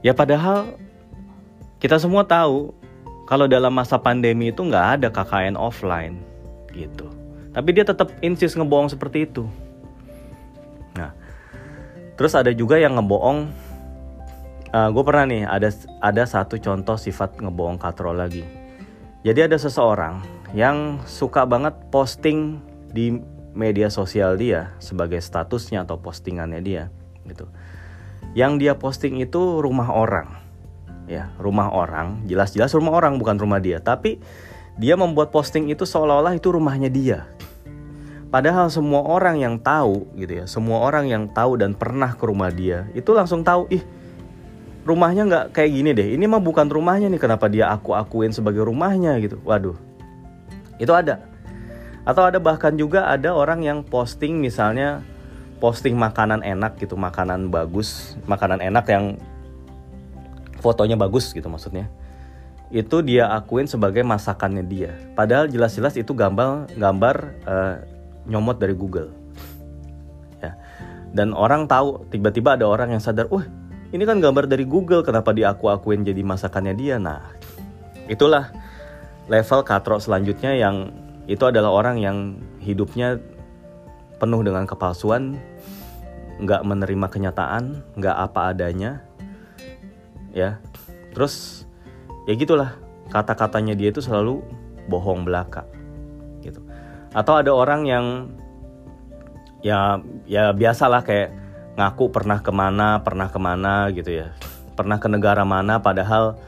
Ya 0.00 0.16
padahal 0.16 0.78
kita 1.82 2.00
semua 2.00 2.24
tahu 2.24 2.72
kalau 3.30 3.46
dalam 3.46 3.70
masa 3.70 3.94
pandemi 3.94 4.50
itu 4.50 4.66
nggak 4.66 4.86
ada 4.98 5.08
KKN 5.14 5.54
offline 5.54 6.18
gitu. 6.74 7.06
Tapi 7.54 7.70
dia 7.70 7.86
tetap 7.86 8.10
insist 8.26 8.58
ngebohong 8.58 8.90
seperti 8.90 9.30
itu. 9.30 9.46
Nah, 10.98 11.14
terus 12.18 12.34
ada 12.34 12.50
juga 12.50 12.74
yang 12.82 12.98
ngebohong. 12.98 13.46
Uh, 14.74 14.86
eh, 14.86 14.88
gue 14.90 15.02
pernah 15.06 15.24
nih 15.30 15.42
ada 15.46 15.70
ada 16.02 16.22
satu 16.26 16.58
contoh 16.58 16.98
sifat 16.98 17.38
ngebohong 17.38 17.78
katro 17.78 18.10
lagi. 18.10 18.42
Jadi 19.22 19.46
ada 19.46 19.54
seseorang 19.54 20.26
yang 20.50 20.98
suka 21.06 21.46
banget 21.46 21.78
posting 21.94 22.58
di 22.90 23.14
media 23.54 23.86
sosial 23.94 24.34
dia 24.34 24.74
sebagai 24.82 25.22
statusnya 25.22 25.86
atau 25.86 26.02
postingannya 26.02 26.58
dia 26.66 26.90
gitu. 27.30 27.46
Yang 28.34 28.52
dia 28.58 28.74
posting 28.74 29.22
itu 29.22 29.62
rumah 29.62 29.90
orang 29.90 30.39
ya 31.10 31.34
rumah 31.42 31.74
orang 31.74 32.22
jelas-jelas 32.30 32.70
rumah 32.70 32.94
orang 32.94 33.18
bukan 33.18 33.34
rumah 33.34 33.58
dia 33.58 33.82
tapi 33.82 34.22
dia 34.78 34.94
membuat 34.94 35.34
posting 35.34 35.66
itu 35.66 35.82
seolah-olah 35.82 36.38
itu 36.38 36.54
rumahnya 36.54 36.86
dia 36.86 37.26
Padahal 38.30 38.70
semua 38.70 39.02
orang 39.02 39.42
yang 39.42 39.58
tahu 39.58 40.06
gitu 40.14 40.38
ya, 40.38 40.44
semua 40.46 40.86
orang 40.86 41.10
yang 41.10 41.26
tahu 41.26 41.58
dan 41.58 41.74
pernah 41.74 42.14
ke 42.14 42.22
rumah 42.22 42.46
dia 42.46 42.86
itu 42.94 43.10
langsung 43.10 43.42
tahu, 43.42 43.66
ih 43.74 43.82
rumahnya 44.86 45.26
nggak 45.26 45.44
kayak 45.50 45.70
gini 45.74 45.90
deh. 45.90 46.08
Ini 46.14 46.30
mah 46.30 46.38
bukan 46.38 46.70
rumahnya 46.70 47.10
nih, 47.10 47.18
kenapa 47.18 47.50
dia 47.50 47.74
aku 47.74 47.90
akuin 47.90 48.30
sebagai 48.30 48.62
rumahnya 48.62 49.18
gitu. 49.18 49.42
Waduh, 49.42 49.74
itu 50.78 50.94
ada. 50.94 51.26
Atau 52.06 52.22
ada 52.22 52.38
bahkan 52.38 52.70
juga 52.78 53.10
ada 53.10 53.34
orang 53.34 53.66
yang 53.66 53.82
posting 53.82 54.38
misalnya 54.38 55.02
posting 55.58 55.98
makanan 55.98 56.46
enak 56.46 56.78
gitu, 56.78 56.94
makanan 56.94 57.50
bagus, 57.50 58.14
makanan 58.30 58.62
enak 58.62 58.86
yang 58.86 59.18
fotonya 60.60 60.94
bagus 60.94 61.32
gitu 61.32 61.48
maksudnya 61.48 61.88
itu 62.70 63.02
dia 63.02 63.26
akuin 63.34 63.66
sebagai 63.66 64.06
masakannya 64.06 64.62
dia. 64.62 64.94
Padahal 65.18 65.50
jelas-jelas 65.50 65.98
itu 65.98 66.14
gambar 66.14 66.70
gambar 66.78 67.16
uh, 67.44 67.76
nyomot 68.30 68.62
dari 68.62 68.78
Google. 68.78 69.10
Ya. 70.38 70.54
Dan 71.10 71.34
orang 71.34 71.66
tahu 71.66 72.06
tiba-tiba 72.14 72.54
ada 72.54 72.70
orang 72.70 72.94
yang 72.94 73.02
sadar, 73.02 73.26
"Wah, 73.26 73.42
ini 73.90 74.06
kan 74.06 74.22
gambar 74.22 74.46
dari 74.46 74.62
Google, 74.62 75.02
kenapa 75.02 75.34
dia 75.34 75.50
aku-akuin 75.50 76.06
jadi 76.06 76.22
masakannya 76.22 76.74
dia?" 76.78 76.96
Nah, 77.02 77.34
itulah 78.06 78.54
level 79.26 79.66
katro 79.66 79.98
selanjutnya 79.98 80.54
yang 80.54 80.94
itu 81.26 81.42
adalah 81.42 81.74
orang 81.74 81.98
yang 81.98 82.38
hidupnya 82.62 83.18
penuh 84.22 84.46
dengan 84.46 84.62
kepalsuan, 84.70 85.34
nggak 86.38 86.62
menerima 86.62 87.06
kenyataan, 87.10 87.82
nggak 87.98 88.16
apa 88.30 88.54
adanya, 88.54 89.02
ya. 90.34 90.58
Terus 91.14 91.66
ya 92.24 92.34
gitulah. 92.36 92.76
Kata-katanya 93.10 93.74
dia 93.74 93.90
itu 93.90 93.98
selalu 93.98 94.38
bohong 94.86 95.26
belaka 95.26 95.66
gitu. 96.46 96.62
Atau 97.10 97.34
ada 97.38 97.50
orang 97.50 97.82
yang 97.86 98.06
ya 99.60 99.98
ya 100.24 100.54
biasalah 100.54 101.02
kayak 101.02 101.34
ngaku 101.74 102.08
pernah 102.14 102.38
ke 102.40 102.50
mana 102.54 103.02
pernah 103.02 103.28
ke 103.28 103.38
mana 103.42 103.90
gitu 103.90 104.14
ya. 104.14 104.30
Pernah 104.78 105.02
ke 105.02 105.10
negara 105.10 105.42
mana 105.42 105.82
padahal 105.82 106.38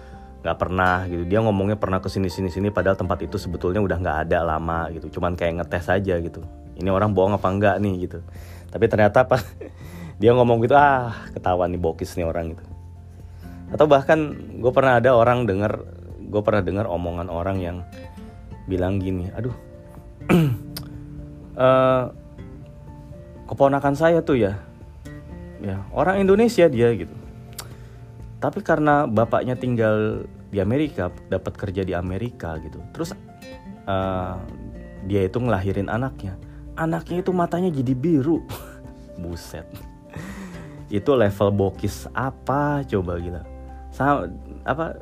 nggak 0.46 0.58
pernah 0.58 1.06
gitu. 1.10 1.26
Dia 1.26 1.42
ngomongnya 1.42 1.74
pernah 1.78 1.98
ke 1.98 2.06
sini 2.06 2.30
sini 2.30 2.46
sini 2.46 2.70
padahal 2.70 2.94
tempat 2.94 3.26
itu 3.26 3.38
sebetulnya 3.38 3.82
udah 3.82 3.98
nggak 3.98 4.18
ada 4.30 4.46
lama 4.46 4.86
gitu. 4.94 5.18
Cuman 5.18 5.34
kayak 5.34 5.62
ngetes 5.62 5.90
aja 5.90 6.14
gitu. 6.22 6.46
Ini 6.78 6.88
orang 6.94 7.10
bohong 7.10 7.34
apa 7.34 7.48
enggak 7.50 7.76
nih 7.82 8.06
gitu. 8.06 8.22
Tapi 8.70 8.86
ternyata 8.86 9.26
apa 9.26 9.42
dia 10.22 10.30
ngomong 10.30 10.62
gitu 10.62 10.78
ah 10.78 11.10
ketahuan 11.34 11.74
nih 11.74 11.82
bokis 11.82 12.14
nih 12.14 12.22
orang 12.22 12.54
gitu 12.54 12.71
atau 13.72 13.88
bahkan 13.88 14.36
gue 14.60 14.72
pernah 14.72 15.00
ada 15.00 15.16
orang 15.16 15.48
dengar 15.48 15.80
gue 16.20 16.42
pernah 16.44 16.60
dengar 16.60 16.86
omongan 16.88 17.32
orang 17.32 17.58
yang 17.60 17.76
bilang 18.68 19.00
gini 19.00 19.32
aduh 19.32 19.56
uh, 21.56 22.12
keponakan 23.48 23.96
saya 23.96 24.20
tuh 24.20 24.36
ya 24.38 24.60
ya 25.62 25.78
orang 25.94 26.20
Indonesia 26.26 26.66
dia 26.66 26.90
gitu. 26.92 27.14
Tapi 28.42 28.58
karena 28.66 29.06
bapaknya 29.06 29.54
tinggal 29.54 30.26
di 30.50 30.58
Amerika 30.58 31.14
dapat 31.30 31.54
kerja 31.54 31.86
di 31.86 31.94
Amerika 31.94 32.58
gitu. 32.58 32.82
Terus 32.90 33.14
uh, 33.86 34.34
dia 35.06 35.22
itu 35.22 35.38
ngelahirin 35.38 35.86
anaknya. 35.86 36.34
Anaknya 36.74 37.22
itu 37.22 37.30
matanya 37.30 37.70
jadi 37.70 37.94
biru. 37.94 38.42
Buset. 39.22 39.70
Itu 40.90 41.14
level 41.14 41.54
bokis 41.54 42.10
apa? 42.10 42.82
Coba 42.82 43.22
gila 43.22 43.51
sama 43.92 44.26
apa 44.64 44.98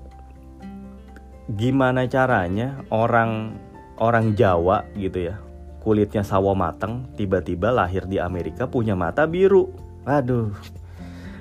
gimana 1.55 2.05
caranya 2.11 2.83
orang 2.91 3.55
orang 3.97 4.35
Jawa 4.35 4.87
gitu 4.99 5.31
ya 5.33 5.39
kulitnya 5.81 6.21
sawo 6.21 6.53
mateng 6.53 7.09
tiba-tiba 7.17 7.73
lahir 7.73 8.05
di 8.05 8.21
Amerika 8.21 8.69
punya 8.69 8.93
mata 8.93 9.25
biru. 9.25 9.73
Aduh 10.05 10.53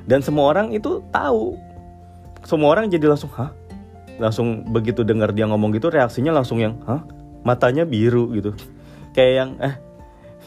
dan 0.09 0.25
semua 0.25 0.49
orang 0.49 0.73
itu 0.73 1.05
tahu. 1.13 1.53
Semua 2.41 2.73
orang 2.73 2.89
jadi 2.89 3.05
langsung 3.05 3.29
hah? 3.37 3.53
Langsung 4.17 4.65
begitu 4.65 5.05
dengar 5.05 5.29
dia 5.29 5.45
ngomong 5.45 5.69
gitu 5.77 5.93
reaksinya 5.93 6.33
langsung 6.33 6.57
yang 6.57 6.81
hah? 6.89 7.05
Matanya 7.45 7.85
biru 7.85 8.33
gitu. 8.33 8.57
Kayak 9.13 9.33
yang 9.37 9.49
eh 9.61 9.75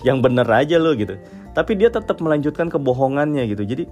yang 0.02 0.18
bener 0.18 0.50
aja 0.50 0.82
lo 0.82 0.98
gitu. 0.98 1.14
Tapi 1.54 1.78
dia 1.78 1.94
tetap 1.94 2.18
melanjutkan 2.18 2.66
kebohongannya 2.74 3.46
gitu. 3.46 3.62
Jadi 3.62 3.84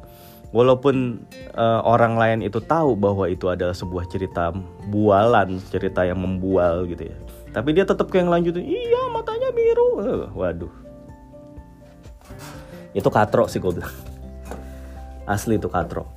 walaupun 0.51 1.23
uh, 1.55 1.81
orang 1.87 2.19
lain 2.19 2.39
itu 2.47 2.59
tahu 2.63 2.99
bahwa 2.99 3.27
itu 3.31 3.47
adalah 3.47 3.75
sebuah 3.75 4.07
cerita 4.11 4.51
bualan, 4.91 5.63
cerita 5.71 6.03
yang 6.03 6.19
membual 6.19 6.87
gitu 6.91 7.11
ya. 7.11 7.17
Tapi 7.51 7.75
dia 7.75 7.83
tetap 7.83 8.07
kayak 8.11 8.31
lanjutin, 8.31 8.63
iya 8.63 9.11
matanya 9.11 9.51
biru. 9.51 9.89
Uh, 9.99 10.27
waduh. 10.35 10.73
Itu 12.95 13.11
katro 13.11 13.47
sih 13.47 13.63
gue 13.63 13.71
bilang. 13.71 13.95
Asli 15.27 15.59
itu 15.59 15.71
katro. 15.71 16.11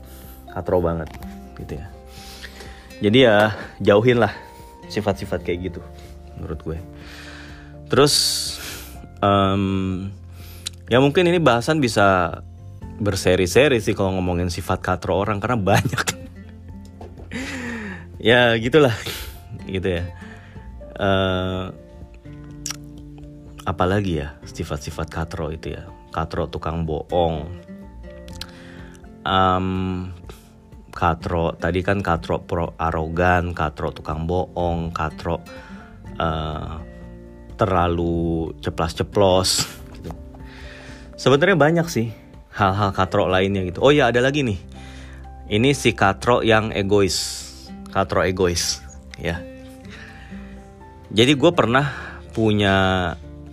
Katro 0.49 0.81
banget 0.81 1.09
gitu 1.57 1.77
ya. 1.77 1.85
Jadi 3.01 3.17
ya 3.25 3.53
jauhin 3.81 4.21
lah 4.21 4.33
sifat-sifat 4.89 5.41
kayak 5.41 5.73
gitu 5.73 5.81
menurut 6.37 6.59
gue. 6.61 6.77
Terus 7.89 8.15
um, 9.21 10.09
ya 10.89 10.97
mungkin 10.97 11.29
ini 11.29 11.37
bahasan 11.37 11.77
bisa 11.77 12.39
berseri-seri 12.99 13.81
sih 13.81 13.97
kalau 13.97 14.17
ngomongin 14.19 14.53
sifat 14.53 14.81
katro 14.81 15.17
orang 15.17 15.41
karena 15.41 15.59
banyak. 15.59 16.05
Ya 18.23 18.55
gitulah. 18.55 18.95
Gitu 19.67 19.99
ya. 19.99 20.07
Uh, 20.95 21.75
apalagi 23.67 24.23
ya 24.23 24.39
sifat-sifat 24.47 25.11
katro 25.11 25.51
itu 25.51 25.75
ya. 25.75 25.91
Katro 26.07 26.47
tukang 26.47 26.87
bohong. 26.87 27.51
Um, 29.27 29.67
katro 30.93 31.57
tadi 31.57 31.81
kan 31.81 31.99
katro 32.05 32.39
pro 32.45 32.77
arogan 32.77 33.51
katro 33.51 33.89
tukang 33.89 34.29
bohong 34.29 34.93
katro 34.93 35.41
uh, 36.21 36.77
terlalu 37.57 38.53
ceplas-ceplos 38.61 39.65
gitu. 39.97 40.11
sebenarnya 41.17 41.57
banyak 41.57 41.87
sih 41.89 42.07
hal-hal 42.53 42.93
katro 42.93 43.25
lainnya 43.25 43.65
gitu. 43.65 43.81
Oh 43.81 43.89
ya 43.89 44.13
ada 44.13 44.21
lagi 44.21 44.45
nih. 44.45 44.59
Ini 45.49 45.73
si 45.73 45.91
katro 45.91 46.45
yang 46.45 46.69
egois. 46.71 47.41
Katro 47.89 48.21
egois 48.21 48.79
ya. 49.17 49.41
Jadi 51.13 51.33
gue 51.37 51.51
pernah 51.53 52.13
punya 52.33 52.75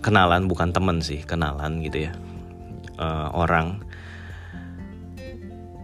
kenalan 0.01 0.49
bukan 0.49 0.73
temen 0.73 0.99
sih 0.99 1.21
kenalan 1.21 1.85
gitu 1.85 2.09
ya 2.09 2.11
uh, 2.97 3.29
orang 3.37 3.79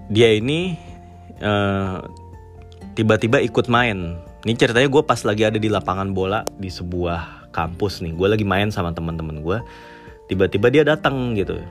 dia 0.09 0.33
ini 0.33 0.73
uh, 1.39 2.01
tiba-tiba 2.97 3.37
ikut 3.45 3.69
main 3.69 4.17
ini 4.43 4.53
ceritanya 4.57 4.89
gue 4.89 5.03
pas 5.05 5.21
lagi 5.21 5.45
ada 5.45 5.61
di 5.61 5.69
lapangan 5.69 6.11
bola 6.11 6.41
di 6.57 6.67
sebuah 6.67 7.53
kampus 7.53 8.01
nih 8.01 8.17
gue 8.17 8.27
lagi 8.27 8.45
main 8.45 8.73
sama 8.73 8.91
teman-teman 8.91 9.45
gue 9.45 9.57
tiba-tiba 10.27 10.67
dia 10.73 10.83
datang 10.83 11.37
gitu 11.37 11.61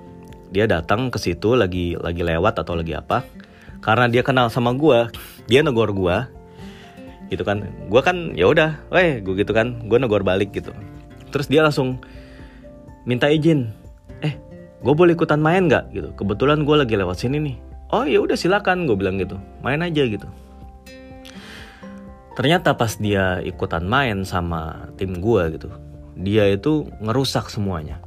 dia 0.50 0.64
datang 0.70 1.10
ke 1.10 1.18
situ 1.18 1.58
lagi 1.58 1.98
lagi 1.98 2.22
lewat 2.22 2.62
atau 2.62 2.78
lagi 2.78 2.94
apa 2.94 3.26
karena 3.82 4.06
dia 4.10 4.22
kenal 4.22 4.50
sama 4.50 4.74
gue 4.74 5.10
dia 5.46 5.62
negor 5.62 5.94
gue 5.94 6.16
gitu 7.26 7.42
kan. 7.42 7.66
Gue 7.90 8.00
kan 8.06 8.38
ya 8.38 8.46
udah 8.46 8.78
weh 8.94 9.18
gue 9.18 9.34
gitu 9.42 9.50
kan 9.50 9.82
gue 9.86 9.98
negor 9.98 10.22
balik 10.22 10.54
gitu. 10.54 10.70
Terus 11.34 11.50
dia 11.50 11.66
langsung 11.66 11.98
minta 13.06 13.26
izin 13.30 13.70
eh 14.22 14.34
gue 14.82 14.94
boleh 14.94 15.14
ikutan 15.14 15.42
main 15.42 15.66
nggak? 15.66 15.90
Gitu. 15.90 16.08
Kebetulan 16.14 16.62
gue 16.62 16.76
lagi 16.78 16.94
lewat 16.94 17.18
sini 17.18 17.38
nih. 17.42 17.56
Oh 17.94 18.06
ya 18.06 18.22
udah 18.22 18.38
silakan 18.38 18.86
gue 18.86 18.96
bilang 18.98 19.18
gitu. 19.18 19.38
Main 19.62 19.82
aja 19.82 20.02
gitu. 20.06 20.26
Ternyata 22.36 22.76
pas 22.76 22.94
dia 23.00 23.40
ikutan 23.42 23.86
main 23.88 24.22
sama 24.22 24.92
tim 25.00 25.18
gue 25.18 25.42
gitu 25.56 25.70
dia 26.16 26.48
itu 26.48 26.88
ngerusak 27.04 27.52
semuanya 27.52 28.00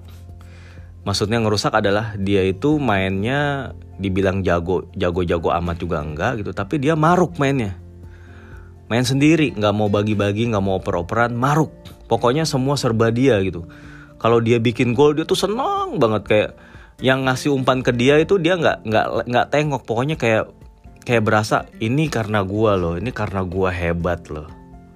maksudnya 1.08 1.40
ngerusak 1.40 1.72
adalah 1.76 2.16
dia 2.20 2.44
itu 2.44 2.78
mainnya 2.80 3.72
dibilang 4.00 4.44
jago 4.44 4.88
jago 4.96 5.24
jago 5.24 5.50
amat 5.60 5.78
juga 5.80 6.04
enggak 6.04 6.44
gitu. 6.44 6.52
Tapi 6.52 6.80
dia 6.80 6.96
maruk 6.96 7.40
mainnya. 7.40 7.76
Main 8.90 9.06
sendiri 9.06 9.54
nggak 9.54 9.74
mau 9.76 9.88
bagi-bagi 9.88 10.50
nggak 10.50 10.64
mau 10.64 10.82
oper-operan 10.82 11.36
maruk. 11.38 11.72
Pokoknya 12.10 12.44
semua 12.44 12.74
serba 12.74 13.14
dia 13.14 13.38
gitu. 13.46 13.70
Kalau 14.20 14.42
dia 14.44 14.58
bikin 14.58 14.98
gol 14.98 15.16
dia 15.16 15.24
tuh 15.24 15.38
senang 15.38 16.02
banget. 16.02 16.24
Kayak 16.26 16.52
yang 17.00 17.24
ngasih 17.24 17.56
umpan 17.56 17.80
ke 17.80 17.96
dia 17.96 18.20
itu 18.20 18.42
dia 18.42 18.58
nggak 18.58 18.84
nggak 18.84 19.06
nggak 19.30 19.48
tengok. 19.54 19.82
Pokoknya 19.86 20.18
kayak 20.18 20.52
kayak 21.06 21.24
berasa 21.24 21.70
ini 21.80 22.12
karena 22.12 22.44
gua 22.44 22.76
loh 22.76 22.98
ini 22.98 23.14
karena 23.14 23.46
gua 23.46 23.70
hebat 23.72 24.28
loh. 24.28 24.50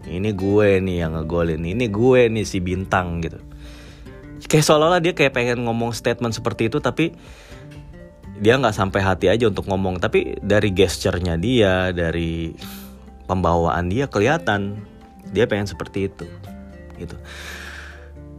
Ini 0.03 0.35
gue 0.35 0.83
nih 0.83 0.99
yang 0.99 1.15
ngegolin 1.15 1.63
ini 1.63 1.87
gue 1.87 2.27
nih 2.27 2.43
si 2.43 2.59
bintang 2.59 3.23
gitu 3.23 3.39
kayak 4.47 4.65
seolah-olah 4.65 5.01
dia 5.01 5.13
kayak 5.15 5.33
pengen 5.33 5.65
ngomong 5.65 5.95
statement 5.95 6.35
seperti 6.35 6.67
itu 6.71 6.77
tapi 6.83 7.15
dia 8.43 8.59
nggak 8.59 8.75
sampai 8.75 8.99
hati 8.99 9.31
aja 9.31 9.47
untuk 9.47 9.69
ngomong. 9.69 10.01
Tapi 10.01 10.41
dari 10.41 10.73
gesturnya 10.73 11.37
dia 11.37 11.93
dari 11.95 12.51
pembawaan 13.29 13.87
dia 13.87 14.09
kelihatan 14.11 14.83
dia 15.31 15.47
pengen 15.47 15.69
seperti 15.69 16.11
itu 16.11 16.27
gitu. 16.99 17.15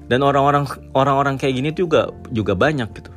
Dan 0.04 0.20
orang-orang 0.20 0.68
orang-orang 0.92 1.40
kayak 1.40 1.54
gini 1.56 1.70
juga 1.72 2.12
juga 2.28 2.52
banyak 2.52 2.92
gitu. 2.92 3.10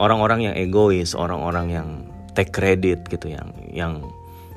Orang-orang 0.00 0.48
yang 0.48 0.54
egois 0.56 1.12
orang-orang 1.12 1.66
yang 1.68 1.88
take 2.32 2.52
credit 2.54 3.04
gitu 3.12 3.28
yang 3.28 3.52
yang 3.68 3.92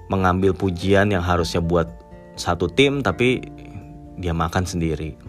mengambil 0.08 0.56
pujian 0.56 1.12
yang 1.12 1.26
harusnya 1.26 1.60
buat 1.60 1.92
satu 2.40 2.72
tim 2.72 3.04
tapi 3.04 3.44
dia 4.16 4.32
makan 4.32 4.64
sendiri 4.64 5.20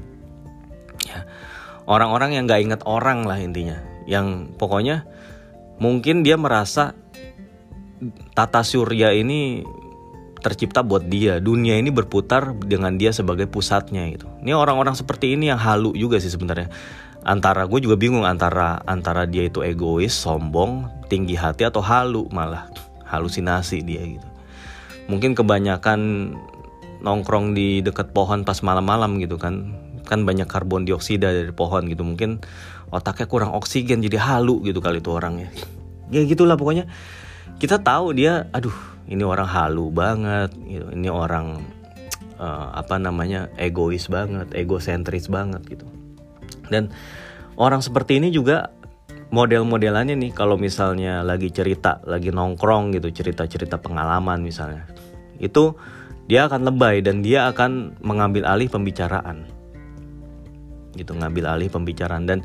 orang-orang 1.86 2.36
yang 2.36 2.44
nggak 2.50 2.62
inget 2.62 2.80
orang 2.84 3.24
lah 3.24 3.38
intinya 3.38 3.78
yang 4.06 4.54
pokoknya 4.54 5.06
mungkin 5.82 6.22
dia 6.22 6.38
merasa 6.38 6.94
tata 8.36 8.60
surya 8.62 9.16
ini 9.16 9.64
tercipta 10.46 10.86
buat 10.86 11.02
dia. 11.10 11.42
Dunia 11.42 11.74
ini 11.74 11.90
berputar 11.90 12.54
dengan 12.54 12.94
dia 12.94 13.10
sebagai 13.10 13.50
pusatnya 13.50 14.06
gitu. 14.14 14.30
Ini 14.46 14.54
orang-orang 14.54 14.94
seperti 14.94 15.34
ini 15.34 15.50
yang 15.50 15.58
halu 15.58 15.96
juga 15.98 16.22
sih 16.22 16.30
sebenarnya. 16.30 16.70
Antara 17.26 17.66
gue 17.66 17.82
juga 17.82 17.98
bingung 17.98 18.22
antara 18.22 18.78
antara 18.86 19.26
dia 19.26 19.50
itu 19.50 19.66
egois, 19.66 20.14
sombong, 20.14 20.86
tinggi 21.10 21.34
hati 21.34 21.66
atau 21.66 21.82
halu 21.82 22.30
malah 22.30 22.70
halusinasi 23.10 23.82
dia 23.82 24.06
gitu. 24.06 24.28
Mungkin 25.10 25.34
kebanyakan 25.34 26.00
nongkrong 27.02 27.54
di 27.58 27.82
dekat 27.82 28.14
pohon 28.14 28.46
pas 28.46 28.62
malam-malam 28.62 29.18
gitu 29.18 29.34
kan. 29.42 29.74
Kan 30.06 30.22
banyak 30.22 30.46
karbon 30.46 30.86
dioksida 30.86 31.34
dari 31.34 31.52
pohon 31.52 31.90
gitu. 31.90 32.06
Mungkin 32.06 32.40
otaknya 32.94 33.26
kurang 33.26 33.52
oksigen 33.52 34.00
jadi 34.00 34.22
halu 34.22 34.62
gitu 34.62 34.78
kali 34.78 35.02
itu 35.02 35.10
orangnya. 35.10 35.50
Ya 36.08 36.22
gitulah 36.22 36.54
pokoknya. 36.54 36.86
Kita 37.58 37.82
tahu 37.82 38.14
dia 38.14 38.46
aduh 38.54 38.96
ini 39.06 39.22
orang 39.22 39.46
halu 39.46 39.90
banget 39.94 40.50
gitu 40.66 40.86
ini 40.90 41.06
orang 41.06 41.62
uh, 42.38 42.74
apa 42.74 42.98
namanya 42.98 43.50
egois 43.54 44.10
banget 44.10 44.50
egosentris 44.52 45.30
banget 45.30 45.62
gitu 45.70 45.86
dan 46.68 46.90
orang 47.54 47.78
seperti 47.78 48.18
ini 48.18 48.34
juga 48.34 48.74
model-modelannya 49.30 50.18
nih 50.18 50.32
kalau 50.34 50.58
misalnya 50.58 51.22
lagi 51.22 51.50
cerita 51.50 52.02
lagi 52.06 52.30
nongkrong 52.34 52.94
gitu 52.98 53.10
cerita-cerita 53.10 53.78
pengalaman 53.78 54.42
misalnya 54.42 54.86
itu 55.38 55.74
dia 56.26 56.50
akan 56.50 56.66
lebay 56.66 57.06
dan 57.06 57.22
dia 57.22 57.46
akan 57.50 58.02
mengambil 58.02 58.46
alih 58.50 58.66
pembicaraan 58.66 59.46
gitu 60.96 61.14
ngambil 61.14 61.56
alih 61.56 61.68
pembicaraan 61.70 62.24
dan 62.24 62.42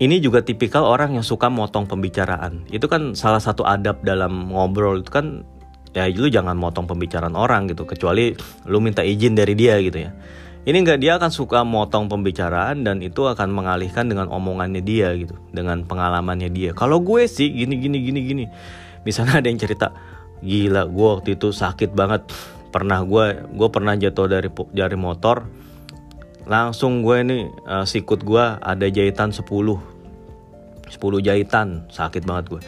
ini 0.00 0.16
juga 0.16 0.40
tipikal 0.40 0.88
orang 0.88 1.20
yang 1.20 1.24
suka 1.24 1.52
motong 1.52 1.84
pembicaraan. 1.84 2.64
Itu 2.72 2.88
kan 2.88 3.12
salah 3.12 3.38
satu 3.38 3.68
adab 3.68 4.00
dalam 4.00 4.48
ngobrol 4.48 5.04
itu 5.04 5.12
kan 5.12 5.44
ya 5.92 6.08
lu 6.08 6.32
jangan 6.32 6.56
motong 6.56 6.88
pembicaraan 6.88 7.36
orang 7.36 7.68
gitu 7.68 7.84
kecuali 7.84 8.32
lu 8.64 8.80
minta 8.80 9.04
izin 9.04 9.36
dari 9.36 9.52
dia 9.52 9.76
gitu 9.76 10.00
ya. 10.00 10.10
Ini 10.60 10.76
enggak 10.76 11.00
dia 11.00 11.16
akan 11.16 11.32
suka 11.32 11.64
motong 11.64 12.08
pembicaraan 12.08 12.84
dan 12.84 13.00
itu 13.00 13.24
akan 13.24 13.48
mengalihkan 13.48 14.12
dengan 14.12 14.28
omongannya 14.28 14.84
dia 14.84 15.08
gitu, 15.16 15.32
dengan 15.56 15.88
pengalamannya 15.88 16.52
dia. 16.52 16.76
Kalau 16.76 17.00
gue 17.00 17.24
sih 17.24 17.48
gini 17.48 17.80
gini 17.80 17.96
gini 18.04 18.20
gini. 18.24 18.44
Misalnya 19.08 19.40
ada 19.40 19.48
yang 19.48 19.56
cerita, 19.56 19.88
gila 20.44 20.84
gue 20.84 21.08
waktu 21.16 21.40
itu 21.40 21.52
sakit 21.52 21.96
banget. 21.96 22.28
Pernah 22.68 23.00
gue 23.08 23.24
gue 23.52 23.68
pernah 23.72 23.96
jatuh 23.96 24.28
dari 24.28 24.52
dari 24.72 24.96
motor 25.00 25.48
langsung 26.50 27.06
gue 27.06 27.22
nih 27.22 27.42
uh, 27.62 27.86
sikut 27.86 28.26
gue 28.26 28.44
ada 28.58 28.86
jahitan 28.90 29.30
10 29.30 29.46
10 29.46 29.78
jahitan 31.22 31.86
sakit 31.86 32.26
banget 32.26 32.58
gue 32.58 32.60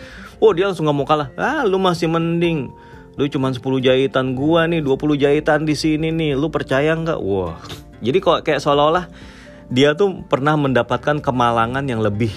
oh 0.43 0.51
dia 0.51 0.67
langsung 0.67 0.91
gak 0.91 0.99
mau 0.99 1.07
kalah. 1.07 1.31
Ah 1.39 1.63
lu 1.63 1.79
masih 1.79 2.11
mending. 2.11 2.75
Lu 3.15 3.31
cuma 3.31 3.55
10 3.55 3.63
jahitan 3.79 4.35
gua 4.35 4.67
nih 4.67 4.83
20 4.83 5.23
jahitan 5.23 5.63
di 5.63 5.79
sini 5.79 6.11
nih. 6.11 6.35
Lu 6.35 6.51
percaya 6.51 6.91
nggak? 6.99 7.23
Wah. 7.23 7.63
Jadi 8.03 8.19
kok 8.19 8.43
kayak 8.43 8.59
seolah-olah 8.59 9.07
dia 9.71 9.95
tuh 9.95 10.27
pernah 10.27 10.59
mendapatkan 10.59 11.23
kemalangan 11.23 11.87
yang 11.87 12.03
lebih 12.03 12.35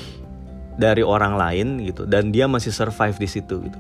dari 0.78 1.02
orang 1.02 1.34
lain 1.36 1.82
gitu. 1.82 2.06
Dan 2.06 2.30
dia 2.30 2.46
masih 2.46 2.70
survive 2.70 3.18
di 3.18 3.28
situ 3.28 3.66
gitu. 3.66 3.80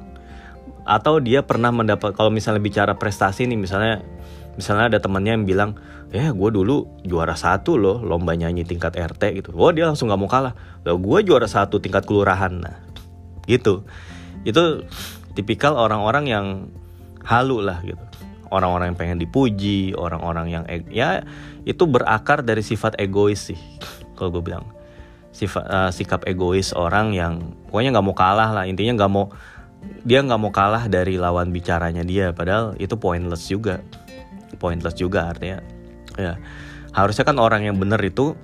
Atau 0.87 1.21
dia 1.21 1.45
pernah 1.45 1.69
mendapat 1.69 2.17
kalau 2.17 2.33
misalnya 2.33 2.63
bicara 2.63 2.97
prestasi 2.97 3.45
nih 3.45 3.59
misalnya 3.59 4.01
misalnya 4.55 4.95
ada 4.95 4.99
temannya 5.03 5.39
yang 5.39 5.45
bilang 5.47 5.71
ya 6.15 6.31
gue 6.31 6.49
dulu 6.51 7.03
juara 7.03 7.35
satu 7.35 7.75
loh 7.75 7.99
lomba 7.99 8.35
nyanyi 8.35 8.63
tingkat 8.63 8.95
RT 8.95 9.43
gitu. 9.43 9.49
Wah 9.55 9.75
dia 9.75 9.87
langsung 9.87 10.07
gak 10.07 10.19
mau 10.19 10.31
kalah. 10.31 10.55
Loh 10.87 10.97
gue 10.99 11.19
juara 11.27 11.45
satu 11.45 11.83
tingkat 11.83 12.07
kelurahan. 12.07 12.51
Nah 12.51 12.75
gitu. 13.45 13.83
Itu 14.47 14.87
tipikal 15.35 15.75
orang-orang 15.75 16.25
yang 16.31 16.45
halu 17.27 17.59
lah 17.59 17.83
gitu. 17.83 17.99
Orang-orang 18.47 18.95
yang 18.95 18.97
pengen 18.97 19.19
dipuji 19.19 19.91
orang-orang 19.97 20.47
yang 20.53 20.63
ya 20.87 21.25
itu 21.67 21.83
berakar 21.89 22.45
dari 22.45 22.61
sifat 22.63 22.95
egois 23.01 23.51
sih 23.51 23.59
kalau 24.15 24.39
gue 24.39 24.43
bilang. 24.43 24.65
Sifat 25.35 25.67
uh, 25.67 25.91
sikap 25.91 26.23
egois 26.31 26.71
orang 26.71 27.11
yang 27.11 27.59
pokoknya 27.67 27.91
nggak 27.91 28.05
mau 28.07 28.15
kalah 28.15 28.49
lah. 28.55 28.63
Intinya 28.63 29.03
nggak 29.03 29.11
mau 29.11 29.35
dia 30.07 30.23
nggak 30.23 30.39
mau 30.39 30.53
kalah 30.55 30.87
dari 30.87 31.19
lawan 31.19 31.51
bicaranya 31.51 32.07
dia. 32.07 32.31
Padahal 32.31 32.79
itu 32.79 32.95
pointless 32.95 33.51
juga 33.51 33.83
pointless 34.55 34.97
juga 34.97 35.31
artinya. 35.31 35.59
Ya 36.15 36.39
harusnya 36.95 37.27
kan 37.27 37.35
orang 37.43 37.67
yang 37.67 37.75
bener 37.75 37.99
itu 37.99 38.39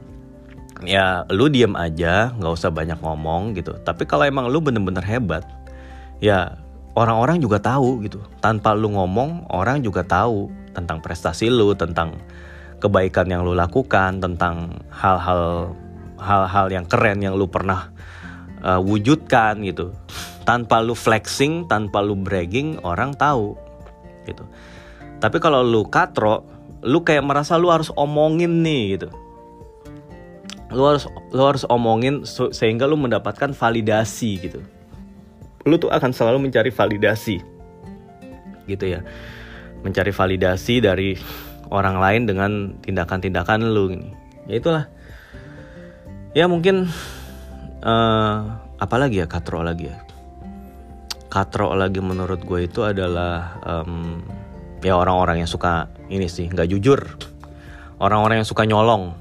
ya 0.83 1.23
lu 1.31 1.47
diem 1.47 1.71
aja 1.79 2.35
nggak 2.35 2.53
usah 2.53 2.69
banyak 2.69 2.99
ngomong 2.99 3.55
gitu. 3.55 3.79
Tapi 3.81 4.03
kalau 4.03 4.27
emang 4.27 4.51
lu 4.51 4.59
bener-bener 4.59 5.01
hebat 5.07 5.47
ya 6.19 6.59
orang-orang 6.99 7.39
juga 7.39 7.63
tahu 7.63 8.03
gitu. 8.03 8.19
Tanpa 8.43 8.75
lu 8.75 8.91
ngomong 8.91 9.47
orang 9.55 9.79
juga 9.79 10.03
tahu 10.03 10.51
tentang 10.75 10.99
prestasi 10.99 11.47
lu 11.47 11.71
tentang 11.73 12.19
kebaikan 12.83 13.31
yang 13.31 13.47
lu 13.47 13.55
lakukan 13.55 14.19
tentang 14.19 14.83
hal-hal 14.91 15.71
hal-hal 16.19 16.67
yang 16.69 16.85
keren 16.85 17.23
yang 17.23 17.39
lu 17.39 17.47
pernah 17.47 17.87
uh, 18.59 18.83
wujudkan 18.83 19.63
gitu. 19.63 19.95
Tanpa 20.43 20.83
lu 20.83 20.97
flexing 20.97 21.71
tanpa 21.71 22.03
lu 22.03 22.19
bragging 22.19 22.81
orang 22.83 23.15
tahu 23.15 23.55
gitu 24.25 24.45
tapi 25.21 25.37
kalau 25.37 25.61
lu 25.61 25.85
katro 25.85 26.43
lu 26.81 27.05
kayak 27.05 27.21
merasa 27.21 27.55
lu 27.61 27.69
harus 27.69 27.93
omongin 27.93 28.65
nih 28.65 28.97
gitu. 28.97 29.09
Lu 30.73 30.81
harus 30.87 31.05
lu 31.29 31.45
harus 31.45 31.63
omongin 31.69 32.25
sehingga 32.25 32.89
lu 32.89 32.97
mendapatkan 32.97 33.53
validasi 33.53 34.31
gitu. 34.41 34.59
Lu 35.69 35.77
tuh 35.77 35.93
akan 35.93 36.09
selalu 36.09 36.49
mencari 36.49 36.73
validasi. 36.73 37.37
Gitu 38.65 38.85
ya. 38.97 39.05
Mencari 39.85 40.09
validasi 40.09 40.81
dari 40.81 41.13
orang 41.69 42.01
lain 42.01 42.21
dengan 42.25 42.51
tindakan-tindakan 42.81 43.69
lu 43.69 43.93
ini 43.93 44.21
ya 44.49 44.55
itulah. 44.57 44.85
Ya 46.31 46.45
mungkin 46.47 46.87
uh, 47.83 48.37
apa 48.79 48.95
lagi 48.97 49.21
ya 49.21 49.27
katro 49.27 49.61
lagi 49.61 49.91
ya? 49.91 49.97
Katro 51.31 51.71
lagi 51.75 52.03
menurut 52.03 52.43
gue 52.43 52.67
itu 52.67 52.83
adalah 52.83 53.59
um, 53.63 54.19
ya 54.81 54.97
orang-orang 54.97 55.45
yang 55.45 55.49
suka 55.49 55.89
ini 56.09 56.25
sih 56.27 56.49
nggak 56.49 56.69
jujur. 56.69 56.99
Orang-orang 58.01 58.41
yang 58.41 58.49
suka 58.49 58.65
nyolong. 58.65 59.13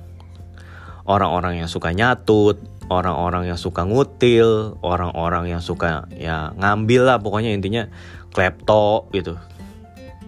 Orang-orang 1.05 1.61
yang 1.61 1.69
suka 1.69 1.93
nyatut. 1.93 2.57
Orang-orang 2.89 3.53
yang 3.53 3.61
suka 3.61 3.85
ngutil. 3.85 4.81
Orang-orang 4.81 5.53
yang 5.53 5.61
suka 5.61 6.09
ya 6.17 6.57
ngambil 6.57 7.03
lah 7.05 7.17
pokoknya 7.21 7.53
intinya. 7.53 7.87
Klepto 8.33 9.13
gitu. 9.13 9.37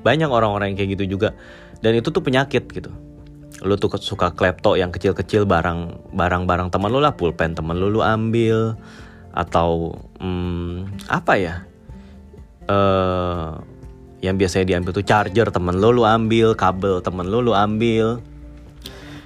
Banyak 0.05 0.29
orang-orang 0.29 0.73
yang 0.73 0.79
kayak 0.85 1.01
gitu 1.01 1.17
juga. 1.17 1.33
Dan 1.81 1.97
itu 1.97 2.13
tuh 2.13 2.21
penyakit 2.21 2.69
gitu. 2.69 2.93
Lu 3.65 3.79
tuh 3.81 3.89
suka 3.97 4.37
klepto 4.37 4.77
yang 4.77 4.93
kecil-kecil 4.93 5.49
barang 5.49 6.13
barang-barang 6.13 6.69
teman 6.69 6.93
lu 6.93 7.01
lah. 7.01 7.17
Pulpen 7.17 7.57
teman 7.57 7.81
lu 7.81 7.89
lu 7.89 8.05
ambil. 8.05 8.77
Atau 9.33 9.97
hmm, 10.21 11.09
apa 11.09 11.41
ya? 11.41 11.65
Eh 12.69 13.72
yang 14.23 14.39
biasanya 14.39 14.79
diambil 14.79 14.95
tuh 14.95 15.03
charger 15.03 15.51
temen 15.51 15.83
lo 15.83 15.91
lu 15.91 16.07
ambil 16.07 16.55
kabel 16.55 17.03
temen 17.03 17.27
lo 17.27 17.43
lu 17.43 17.53
ambil. 17.53 18.23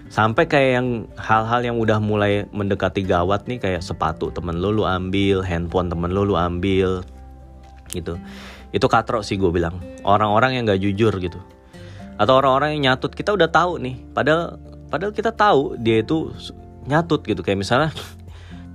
Sampai 0.08 0.48
kayak 0.48 0.70
yang 0.80 0.88
hal-hal 1.20 1.60
yang 1.60 1.76
udah 1.76 2.00
mulai 2.00 2.48
mendekati 2.48 3.04
gawat 3.04 3.44
nih 3.44 3.60
kayak 3.60 3.84
sepatu 3.84 4.32
temen 4.32 4.56
lo 4.56 4.72
lu 4.72 4.88
ambil 4.88 5.44
handphone 5.44 5.92
temen 5.92 6.08
lo 6.16 6.24
lu 6.24 6.32
ambil 6.32 7.04
gitu. 7.92 8.16
Itu 8.72 8.88
katrok 8.88 9.20
sih 9.20 9.36
gue 9.36 9.52
bilang. 9.52 9.76
Orang-orang 10.00 10.56
yang 10.56 10.64
gak 10.64 10.80
jujur 10.80 11.12
gitu. 11.20 11.36
Atau 12.16 12.40
orang-orang 12.40 12.80
yang 12.80 12.96
nyatut. 12.96 13.12
Kita 13.12 13.36
udah 13.36 13.52
tahu 13.52 13.76
nih. 13.76 14.00
Padahal 14.16 14.56
padahal 14.88 15.12
kita 15.12 15.36
tahu 15.36 15.76
dia 15.76 16.00
itu 16.00 16.32
nyatut 16.88 17.20
gitu. 17.28 17.44
Kayak 17.44 17.60
misalnya 17.60 17.90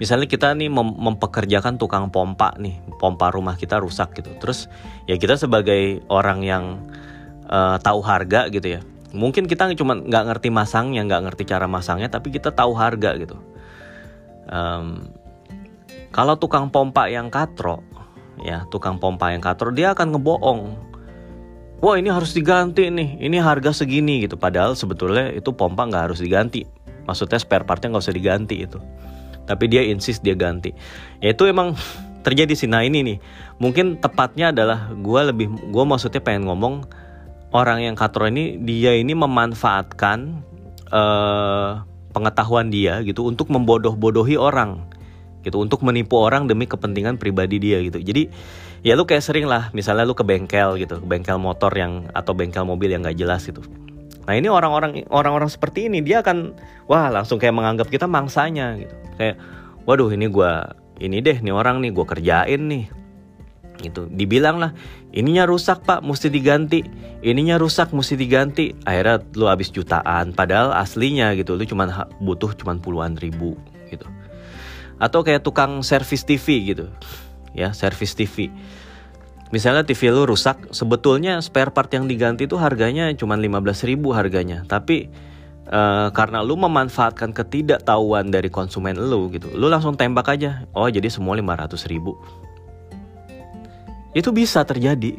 misalnya 0.01 0.25
kita 0.25 0.57
nih 0.57 0.73
mem 0.73 0.97
mempekerjakan 0.97 1.77
tukang 1.77 2.09
pompa 2.09 2.57
nih 2.57 2.81
pompa 2.97 3.29
rumah 3.29 3.53
kita 3.53 3.77
rusak 3.77 4.17
gitu. 4.17 4.33
Terus 4.41 4.65
ya 5.05 5.21
kita 5.21 5.37
sebagai 5.37 6.01
orang 6.09 6.41
yang 6.41 6.89
uh, 7.45 7.77
tahu 7.77 8.01
harga 8.01 8.49
gitu 8.49 8.65
ya 8.65 8.81
mungkin 9.11 9.45
kita 9.45 9.69
cuma 9.75 9.99
nggak 9.99 10.23
ngerti 10.33 10.49
masangnya 10.49 11.03
nggak 11.03 11.21
ngerti 11.29 11.43
cara 11.43 11.67
masangnya 11.67 12.07
tapi 12.09 12.33
kita 12.33 12.49
tahu 12.49 12.73
harga 12.73 13.13
gitu. 13.21 13.37
Um, 14.49 15.13
kalau 16.09 16.35
tukang 16.35 16.73
pompa 16.73 17.07
yang 17.07 17.29
katro 17.29 17.85
ya 18.41 18.65
tukang 18.73 18.97
pompa 18.97 19.29
yang 19.29 19.43
katro 19.43 19.69
dia 19.69 19.93
akan 19.93 20.17
ngebohong. 20.17 20.61
Wah 21.81 21.97
ini 21.97 22.09
harus 22.09 22.33
diganti 22.33 22.89
nih 22.89 23.21
ini 23.21 23.37
harga 23.37 23.85
segini 23.85 24.25
gitu. 24.25 24.33
Padahal 24.39 24.73
sebetulnya 24.73 25.29
itu 25.29 25.53
pompa 25.53 25.85
nggak 25.85 26.09
harus 26.09 26.19
diganti. 26.23 26.65
Maksudnya 27.05 27.37
spare 27.37 27.67
partnya 27.67 27.93
nggak 27.93 28.05
usah 28.07 28.15
diganti 28.15 28.55
itu 28.65 28.79
tapi 29.51 29.67
dia 29.67 29.83
insist 29.83 30.23
dia 30.23 30.31
ganti. 30.31 30.71
Ya 31.19 31.35
itu 31.35 31.43
emang 31.43 31.75
terjadi 32.25 32.55
sih. 32.55 32.71
Nah 32.71 32.87
ini 32.87 33.03
nih. 33.03 33.17
Mungkin 33.59 33.99
tepatnya 33.99 34.55
adalah 34.55 34.87
gue 34.95 35.21
lebih 35.27 35.51
gue 35.51 35.83
maksudnya 35.83 36.23
pengen 36.23 36.47
ngomong 36.47 36.87
orang 37.51 37.83
yang 37.83 37.99
katro 37.99 38.31
ini 38.31 38.55
dia 38.63 38.95
ini 38.95 39.11
memanfaatkan 39.11 40.39
uh, 40.87 41.83
pengetahuan 42.15 42.71
dia 42.71 43.03
gitu 43.03 43.27
untuk 43.27 43.51
membodoh-bodohi 43.51 44.39
orang 44.39 44.87
gitu 45.43 45.59
untuk 45.59 45.83
menipu 45.83 46.21
orang 46.21 46.47
demi 46.47 46.63
kepentingan 46.63 47.19
pribadi 47.19 47.59
dia 47.59 47.83
gitu. 47.83 47.99
Jadi 47.99 48.31
ya 48.87 48.95
lu 48.95 49.03
kayak 49.03 49.25
sering 49.25 49.51
lah. 49.51 49.67
Misalnya 49.75 50.07
lu 50.07 50.15
ke 50.15 50.23
bengkel 50.23 50.79
gitu 50.79 51.03
ke 51.03 51.05
bengkel 51.05 51.35
motor 51.35 51.75
yang 51.75 52.07
atau 52.15 52.31
bengkel 52.31 52.63
mobil 52.63 52.87
yang 52.87 53.03
gak 53.03 53.19
jelas 53.19 53.43
gitu 53.43 53.61
nah 54.29 54.33
ini 54.37 54.47
orang-orang 54.47 55.05
orang-orang 55.09 55.49
seperti 55.49 55.89
ini 55.89 56.05
dia 56.05 56.21
akan 56.21 56.53
wah 56.85 57.09
langsung 57.09 57.41
kayak 57.41 57.57
menganggap 57.57 57.87
kita 57.89 58.05
mangsanya 58.05 58.77
gitu. 58.77 58.95
Kayak 59.17 59.41
waduh 59.85 60.09
ini 60.13 60.29
gue 60.29 60.51
ini 61.01 61.17
deh 61.19 61.37
nih 61.41 61.53
orang 61.53 61.81
nih 61.81 61.91
gue 61.93 62.05
kerjain 62.05 62.61
nih. 62.69 62.85
Gitu. 63.81 64.05
Dibilang 64.13 64.61
lah 64.61 64.71
ininya 65.09 65.49
rusak 65.49 65.81
pak 65.83 66.05
mesti 66.05 66.29
diganti. 66.29 66.85
Ininya 67.25 67.57
rusak 67.57 67.89
mesti 67.91 68.13
diganti. 68.13 68.77
Akhirnya 68.85 69.25
lu 69.33 69.49
habis 69.49 69.73
jutaan 69.73 70.37
padahal 70.37 70.73
aslinya 70.77 71.33
gitu. 71.33 71.57
Lu 71.57 71.65
cuma 71.65 72.07
butuh 72.21 72.53
cuma 72.53 72.77
puluhan 72.77 73.17
ribu 73.17 73.57
gitu. 73.89 74.05
Atau 75.01 75.25
kayak 75.25 75.41
tukang 75.41 75.81
servis 75.81 76.21
TV 76.21 76.77
gitu. 76.77 76.85
Ya 77.57 77.73
servis 77.73 78.13
TV 78.13 78.53
misalnya 79.51 79.83
TV 79.83 80.09
lu 80.09 80.23
rusak 80.27 80.71
sebetulnya 80.71 81.39
spare 81.43 81.71
part 81.71 81.91
yang 81.91 82.07
diganti 82.07 82.47
itu 82.47 82.55
harganya 82.55 83.11
cuma 83.15 83.35
15 83.35 83.87
ribu 83.87 84.15
harganya. 84.15 84.63
Tapi 84.65 85.11
Uh, 85.71 86.11
karena 86.11 86.43
lu 86.43 86.59
memanfaatkan 86.59 87.31
ketidaktahuan 87.31 88.27
dari 88.27 88.51
konsumen 88.51 88.97
lu 88.97 89.31
gitu 89.31 89.47
lu 89.55 89.71
langsung 89.71 89.95
tembak 89.95 90.27
aja 90.27 90.67
oh 90.75 90.89
jadi 90.89 91.07
semua 91.07 91.37
500 91.37 91.79
ribu. 91.87 92.17
Itu 94.11 94.35
bisa 94.35 94.67
terjadi. 94.67 95.15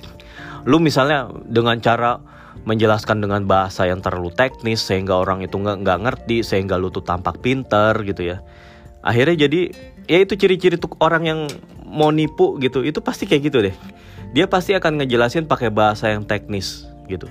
Lu 0.69 0.77
misalnya 0.77 1.31
dengan 1.49 1.81
cara 1.81 2.21
menjelaskan 2.69 3.25
dengan 3.25 3.49
bahasa 3.49 3.89
yang 3.89 4.05
terlalu 4.05 4.29
teknis 4.35 4.85
sehingga 4.85 5.17
orang 5.17 5.41
itu 5.41 5.57
nggak 5.57 5.89
nggak 5.89 5.99
ngerti 6.05 6.45
sehingga 6.45 6.77
lu 6.77 6.93
tuh 6.93 7.07
tampak 7.07 7.41
pinter 7.41 7.97
gitu 8.05 8.37
ya. 8.37 8.45
Akhirnya 9.01 9.49
jadi 9.49 9.73
ya 10.05 10.19
itu 10.21 10.37
ciri-ciri 10.37 10.77
tuh 10.77 10.93
orang 11.01 11.23
yang 11.23 11.41
mau 11.87 12.13
nipu 12.13 12.57
gitu 12.61 12.83
itu 12.83 12.99
pasti 13.01 13.29
kayak 13.29 13.43
gitu 13.53 13.59
deh 13.63 13.77
dia 14.33 14.49
pasti 14.49 14.73
akan 14.73 15.05
ngejelasin 15.05 15.45
pakai 15.45 15.69
bahasa 15.69 16.09
yang 16.09 16.25
teknis 16.25 16.89
gitu. 17.07 17.29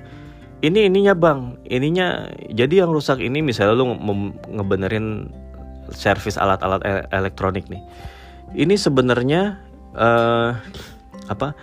Ini 0.62 0.94
ininya 0.94 1.18
bang. 1.18 1.58
Ininya 1.66 2.30
jadi 2.54 2.86
yang 2.86 2.94
rusak 2.94 3.18
ini 3.18 3.42
misalnya 3.42 3.74
lu 3.74 3.98
ngebenerin 4.46 5.34
servis 5.90 6.38
alat-alat 6.38 6.82
e 6.86 6.94
elektronik 7.10 7.66
nih. 7.66 7.82
Ini 8.54 8.78
sebenarnya 8.78 9.58
uh, 9.98 10.54
apa 11.26 11.58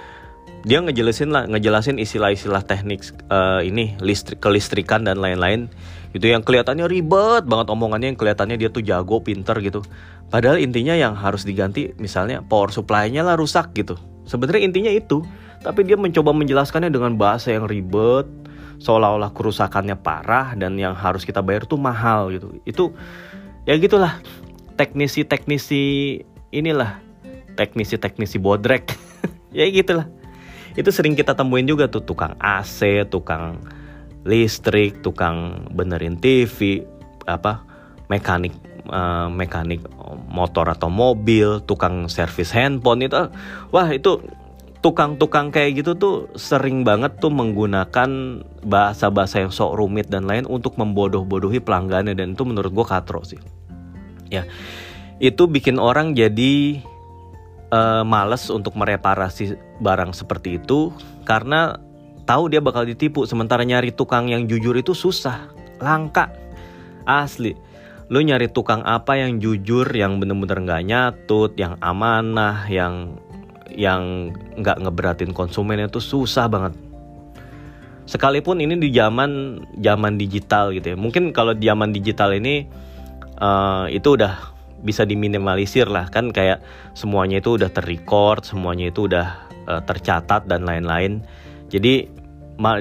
dia 0.66 0.82
ngejelasin 0.82 1.30
lah 1.30 1.46
ngejelasin 1.46 2.02
istilah-istilah 2.02 2.66
teknik 2.66 3.06
uh, 3.30 3.62
ini 3.62 3.94
listrik 4.02 4.42
kelistrikan 4.42 5.06
dan 5.06 5.22
lain-lain. 5.22 5.70
Itu 6.10 6.26
yang 6.26 6.42
kelihatannya 6.42 6.90
ribet 6.90 7.46
banget 7.46 7.70
omongannya 7.70 8.10
yang 8.10 8.18
kelihatannya 8.18 8.58
dia 8.58 8.74
tuh 8.74 8.82
jago 8.82 9.22
pinter 9.22 9.54
gitu. 9.62 9.86
Padahal 10.34 10.58
intinya 10.58 10.98
yang 10.98 11.14
harus 11.14 11.46
diganti 11.46 11.94
misalnya 12.02 12.42
power 12.42 12.74
supply-nya 12.74 13.22
lah 13.22 13.38
rusak 13.38 13.70
gitu 13.78 13.94
sebenarnya 14.28 14.68
intinya 14.68 14.92
itu 14.92 15.24
tapi 15.64 15.82
dia 15.82 15.98
mencoba 15.98 16.30
menjelaskannya 16.30 16.92
dengan 16.92 17.18
bahasa 17.18 17.50
yang 17.50 17.66
ribet 17.66 18.28
seolah-olah 18.78 19.34
kerusakannya 19.34 19.98
parah 19.98 20.54
dan 20.54 20.78
yang 20.78 20.94
harus 20.94 21.26
kita 21.26 21.42
bayar 21.42 21.66
tuh 21.66 21.78
mahal 21.80 22.30
gitu. 22.30 22.62
Itu 22.62 22.94
ya 23.66 23.74
gitulah 23.74 24.22
teknisi-teknisi 24.78 25.82
inilah 26.54 27.02
teknisi-teknisi 27.58 28.38
bodrek. 28.38 28.94
ya 29.58 29.66
gitulah. 29.66 30.06
Itu 30.78 30.94
sering 30.94 31.18
kita 31.18 31.34
temuin 31.34 31.66
juga 31.66 31.90
tuh 31.90 32.06
tukang 32.06 32.38
AC, 32.38 33.02
tukang 33.10 33.58
listrik, 34.22 35.02
tukang 35.02 35.66
benerin 35.74 36.14
TV, 36.14 36.86
apa 37.26 37.66
mekanik 38.06 38.54
uh, 38.88 39.28
mekanik 39.30 39.84
motor 40.28 40.68
atau 40.68 40.88
mobil, 40.90 41.60
tukang 41.64 42.08
servis 42.10 42.52
handphone 42.52 43.04
itu 43.04 43.28
wah 43.70 43.88
itu 43.92 44.20
tukang-tukang 44.78 45.50
kayak 45.50 45.82
gitu 45.82 45.92
tuh 45.98 46.14
sering 46.38 46.86
banget 46.86 47.18
tuh 47.18 47.34
menggunakan 47.34 48.40
bahasa-bahasa 48.62 49.42
yang 49.42 49.50
sok 49.50 49.74
rumit 49.74 50.06
dan 50.06 50.24
lain 50.24 50.46
untuk 50.46 50.78
membodoh-bodohi 50.78 51.58
pelanggannya. 51.58 52.14
Dan 52.14 52.38
itu 52.38 52.46
menurut 52.46 52.70
gue 52.70 52.86
katro 52.86 53.26
sih. 53.26 53.40
Ya 54.30 54.46
itu 55.18 55.50
bikin 55.50 55.82
orang 55.82 56.14
jadi 56.14 56.78
uh, 57.74 58.06
males 58.06 58.46
untuk 58.54 58.78
mereparasi 58.78 59.58
barang 59.82 60.14
seperti 60.14 60.62
itu 60.62 60.94
karena 61.26 61.82
tahu 62.22 62.46
dia 62.46 62.62
bakal 62.62 62.86
ditipu. 62.86 63.26
Sementara 63.26 63.66
nyari 63.66 63.90
tukang 63.90 64.30
yang 64.30 64.46
jujur 64.46 64.78
itu 64.78 64.94
susah 64.94 65.50
langka 65.82 66.30
asli 67.02 67.56
lu 68.08 68.24
nyari 68.24 68.48
tukang 68.48 68.80
apa 68.88 69.20
yang 69.20 69.36
jujur 69.36 69.84
yang 69.92 70.16
bener-bener 70.16 70.64
nggak 70.64 70.84
nyatut 70.88 71.52
yang 71.60 71.76
amanah 71.84 72.64
yang 72.72 73.20
yang 73.68 74.32
nggak 74.56 74.80
ngeberatin 74.80 75.36
konsumen 75.36 75.84
itu 75.84 76.00
susah 76.00 76.48
banget. 76.48 76.74
Sekalipun 78.08 78.64
ini 78.64 78.80
di 78.80 78.88
zaman 78.96 79.60
zaman 79.84 80.16
digital 80.16 80.72
gitu 80.72 80.92
ya. 80.92 80.96
Mungkin 80.96 81.36
kalau 81.36 81.52
zaman 81.52 81.92
digital 81.92 82.32
ini 82.32 82.64
uh, 83.36 83.84
itu 83.92 84.16
udah 84.16 84.56
bisa 84.80 85.04
diminimalisir 85.04 85.84
lah. 85.84 86.08
Kan 86.08 86.32
kayak 86.32 86.64
semuanya 86.96 87.44
itu 87.44 87.60
udah 87.60 87.68
terrecord 87.68 88.48
semuanya 88.48 88.88
itu 88.88 89.04
udah 89.04 89.26
uh, 89.68 89.84
tercatat 89.84 90.48
dan 90.48 90.64
lain-lain. 90.64 91.20
Jadi 91.68 92.08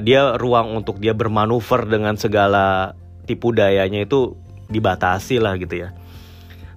dia 0.02 0.34
ruang 0.40 0.74
untuk 0.74 0.98
dia 0.98 1.12
bermanuver 1.14 1.86
dengan 1.86 2.16
segala 2.18 2.96
tipu 3.28 3.52
dayanya 3.54 4.08
itu 4.08 4.34
dibatasi 4.68 5.40
lah 5.40 5.56
gitu 5.56 5.88
ya. 5.88 5.92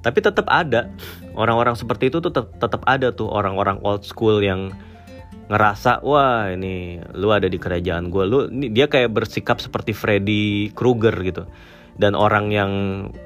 Tapi 0.02 0.20
tetap 0.20 0.50
ada. 0.50 0.90
Orang-orang 1.38 1.78
seperti 1.78 2.10
itu 2.10 2.20
tuh 2.20 2.34
tetap 2.34 2.82
ada 2.90 3.14
tuh 3.14 3.30
orang-orang 3.30 3.80
old 3.86 4.04
school 4.04 4.42
yang 4.42 4.74
ngerasa 5.52 6.00
wah 6.08 6.48
ini 6.48 7.04
lu 7.12 7.28
ada 7.36 7.52
di 7.52 7.60
kerajaan 7.60 8.08
gue 8.08 8.24
lu 8.24 8.48
ini 8.48 8.72
dia 8.72 8.88
kayak 8.88 9.12
bersikap 9.12 9.60
seperti 9.60 9.92
Freddy 9.92 10.72
Krueger 10.74 11.14
gitu. 11.22 11.46
Dan 11.92 12.16
orang 12.16 12.50
yang 12.50 12.72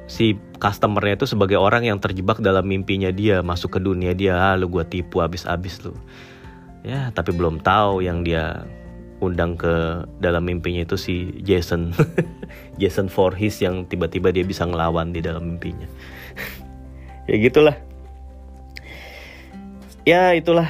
si 0.09 0.35
customernya 0.57 1.21
itu 1.21 1.29
sebagai 1.29 1.55
orang 1.55 1.85
yang 1.85 2.01
terjebak 2.01 2.41
dalam 2.41 2.65
mimpinya 2.65 3.13
dia 3.13 3.45
masuk 3.45 3.77
ke 3.77 3.79
dunia 3.79 4.11
dia 4.17 4.35
ah, 4.35 4.57
lu 4.57 4.67
gue 4.67 4.83
tipu 4.83 5.21
abis-abis 5.21 5.85
lu. 5.85 5.93
Ya 6.81 7.13
tapi 7.13 7.31
belum 7.31 7.61
tahu 7.61 8.03
yang 8.03 8.25
dia 8.25 8.65
undang 9.25 9.57
ke 9.57 10.05
dalam 10.21 10.45
mimpinya 10.45 10.85
itu 10.85 10.95
si 10.95 11.41
Jason. 11.41 11.91
Jason 12.81 13.09
Voorhees 13.09 13.57
yang 13.59 13.89
tiba-tiba 13.89 14.29
dia 14.29 14.45
bisa 14.45 14.63
ngelawan 14.63 15.11
di 15.11 15.21
dalam 15.23 15.55
mimpinya. 15.55 15.87
Ya 17.25 17.41
gitulah. 17.41 17.73
Ya 20.05 20.37
itulah. 20.37 20.69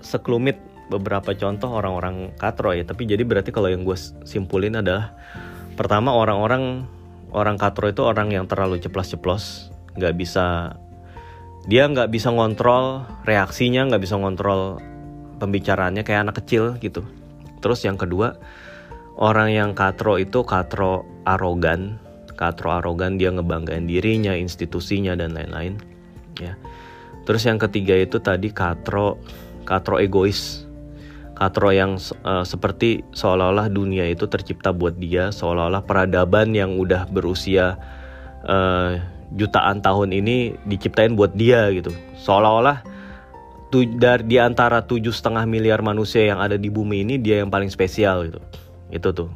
Sekelumit 0.00 0.56
beberapa 0.88 1.36
contoh 1.36 1.76
orang-orang 1.76 2.32
katro 2.40 2.72
ya. 2.72 2.88
Tapi 2.88 3.04
jadi 3.04 3.20
berarti 3.20 3.52
kalau 3.52 3.68
yang 3.68 3.84
gue 3.84 4.00
simpulin 4.24 4.80
adalah 4.80 5.12
pertama 5.76 6.16
orang-orang 6.16 6.88
orang 7.36 7.60
katro 7.60 7.84
itu 7.92 8.00
orang 8.00 8.32
yang 8.32 8.48
terlalu 8.48 8.80
ceplos-ceplos. 8.80 9.68
Nggak 10.00 10.14
bisa 10.16 10.72
dia 11.66 11.90
nggak 11.90 12.14
bisa 12.14 12.30
ngontrol 12.30 13.02
reaksinya 13.26 13.90
nggak 13.90 14.02
bisa 14.02 14.14
ngontrol 14.14 14.78
pembicaraannya 15.42 16.06
kayak 16.06 16.30
anak 16.30 16.38
kecil 16.38 16.78
gitu 16.78 17.02
terus 17.60 17.84
yang 17.84 17.96
kedua 17.96 18.36
orang 19.16 19.52
yang 19.52 19.70
katro 19.72 20.20
itu 20.20 20.44
katro 20.44 21.04
arogan. 21.24 21.98
Katro 22.36 22.68
arogan 22.68 23.16
dia 23.16 23.32
ngebanggain 23.32 23.88
dirinya 23.88 24.36
institusinya 24.36 25.16
dan 25.16 25.32
lain-lain 25.32 25.80
ya. 26.36 26.52
Terus 27.24 27.48
yang 27.48 27.56
ketiga 27.56 27.96
itu 27.96 28.20
tadi 28.20 28.52
katro 28.52 29.16
katro 29.64 29.96
egois. 29.96 30.62
Katro 31.36 31.68
yang 31.68 32.00
uh, 32.24 32.44
seperti 32.48 33.04
seolah-olah 33.12 33.68
dunia 33.68 34.08
itu 34.08 34.24
tercipta 34.24 34.72
buat 34.72 34.96
dia 34.96 35.28
seolah-olah 35.28 35.84
peradaban 35.84 36.56
yang 36.56 36.80
udah 36.80 37.04
berusia 37.12 37.76
uh, 38.48 38.96
jutaan 39.36 39.84
tahun 39.84 40.16
ini 40.16 40.56
diciptain 40.64 41.12
buat 41.12 41.36
dia 41.36 41.68
gitu. 41.76 41.92
Seolah-olah 42.20 42.95
dari 43.70 44.24
di 44.24 44.36
antara 44.38 44.84
tujuh 44.86 45.12
setengah 45.12 45.44
miliar 45.44 45.82
manusia 45.82 46.22
yang 46.24 46.38
ada 46.38 46.54
di 46.54 46.70
bumi 46.70 47.02
ini 47.02 47.18
dia 47.18 47.42
yang 47.42 47.50
paling 47.50 47.68
spesial 47.68 48.30
gitu 48.30 48.40
itu 48.90 49.08
tuh. 49.10 49.30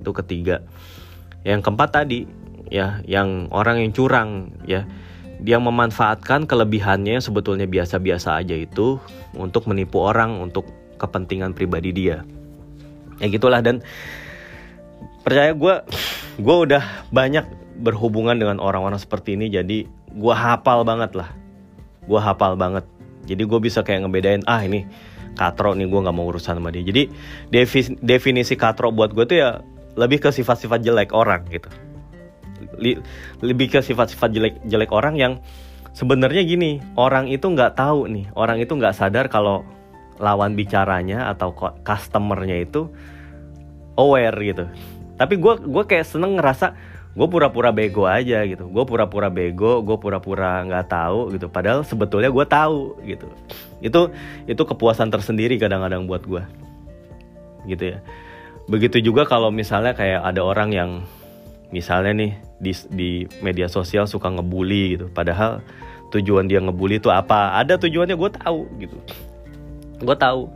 Itu 0.00 0.10
ketiga. 0.16 0.64
Yang 1.44 1.60
keempat 1.68 1.90
tadi 1.92 2.28
ya 2.68 3.00
yang 3.04 3.48
orang 3.52 3.80
yang 3.80 3.92
curang 3.92 4.52
ya. 4.64 4.84
Dia 5.40 5.56
memanfaatkan 5.56 6.44
kelebihannya 6.44 7.16
yang 7.16 7.24
sebetulnya 7.24 7.64
biasa-biasa 7.64 8.44
aja 8.44 8.52
itu 8.52 9.00
untuk 9.32 9.64
menipu 9.72 10.04
orang 10.04 10.36
untuk 10.36 10.68
kepentingan 11.00 11.56
pribadi 11.56 11.96
dia. 11.96 12.28
Ya 13.24 13.26
gitulah. 13.32 13.64
Dan 13.64 13.80
percaya 15.24 15.56
gue 15.56 15.74
gue 16.36 16.56
udah 16.68 16.84
banyak 17.08 17.48
berhubungan 17.80 18.36
dengan 18.36 18.60
orang-orang 18.60 19.00
seperti 19.00 19.32
ini 19.40 19.48
jadi 19.48 19.88
gue 20.12 20.34
hafal 20.36 20.84
banget 20.84 21.16
lah. 21.16 21.32
Gue 22.04 22.20
hafal 22.20 22.60
banget 22.60 22.84
jadi 23.30 23.42
gue 23.46 23.60
bisa 23.62 23.86
kayak 23.86 24.02
ngebedain 24.02 24.42
ah 24.50 24.66
ini 24.66 24.82
katro 25.38 25.72
nih 25.78 25.86
gue 25.86 26.00
nggak 26.02 26.16
mau 26.16 26.26
urusan 26.26 26.58
sama 26.58 26.74
dia. 26.74 26.82
Jadi 26.82 27.06
definisi 28.02 28.58
katro 28.58 28.90
buat 28.90 29.14
gue 29.14 29.24
tuh 29.24 29.38
ya 29.38 29.50
lebih 29.94 30.18
ke 30.18 30.34
sifat-sifat 30.34 30.82
jelek 30.82 31.14
orang 31.14 31.46
gitu. 31.48 31.70
Lebih 33.40 33.66
ke 33.72 33.80
sifat-sifat 33.80 34.30
jelek 34.34 34.54
jelek 34.66 34.90
orang 34.90 35.14
yang 35.14 35.38
sebenarnya 35.94 36.42
gini 36.42 36.82
orang 36.98 37.30
itu 37.30 37.46
nggak 37.46 37.78
tahu 37.78 38.10
nih 38.10 38.26
orang 38.34 38.58
itu 38.62 38.74
nggak 38.74 38.94
sadar 38.94 39.26
kalau 39.30 39.62
lawan 40.20 40.54
bicaranya 40.54 41.30
atau 41.32 41.54
customernya 41.86 42.66
itu 42.66 42.90
aware 43.96 44.36
gitu. 44.42 44.64
Tapi 45.16 45.34
gue 45.36 45.54
gue 45.62 45.84
kayak 45.84 46.06
seneng 46.08 46.36
ngerasa 46.36 46.76
gue 47.10 47.26
pura-pura 47.26 47.74
bego 47.74 48.06
aja 48.06 48.46
gitu. 48.46 48.70
Gue 48.70 48.84
pura-pura 48.86 49.26
bego 49.28 49.82
gue 49.82 49.96
pura-pura 49.98 50.62
nggak 50.62 50.86
tahu 50.86 51.34
gitu. 51.34 51.50
Padahal 51.50 51.82
sebetulnya 51.82 52.30
gue 52.30 52.46
tahu 52.46 53.02
gitu. 53.02 53.26
Itu 53.82 54.14
itu 54.46 54.62
kepuasan 54.62 55.10
tersendiri 55.10 55.58
kadang-kadang 55.58 56.06
buat 56.06 56.22
gue 56.22 56.42
gitu 57.66 57.96
ya. 57.96 57.98
Begitu 58.70 59.02
juga 59.02 59.26
kalau 59.26 59.50
misalnya 59.50 59.92
kayak 59.98 60.22
ada 60.22 60.40
orang 60.46 60.70
yang 60.70 60.90
misalnya 61.74 62.14
nih 62.14 62.32
di 62.62 62.72
di 62.90 63.10
media 63.42 63.66
sosial 63.66 64.06
suka 64.06 64.30
ngebully 64.30 64.98
gitu. 64.98 65.06
Padahal 65.10 65.62
tujuan 66.14 66.46
dia 66.46 66.62
ngebully 66.62 67.02
itu 67.02 67.10
apa? 67.10 67.58
Ada 67.58 67.78
tujuannya 67.78 68.14
gue 68.14 68.30
tahu 68.38 68.60
gitu. 68.78 68.96
Gue 70.00 70.16
tahu 70.16 70.46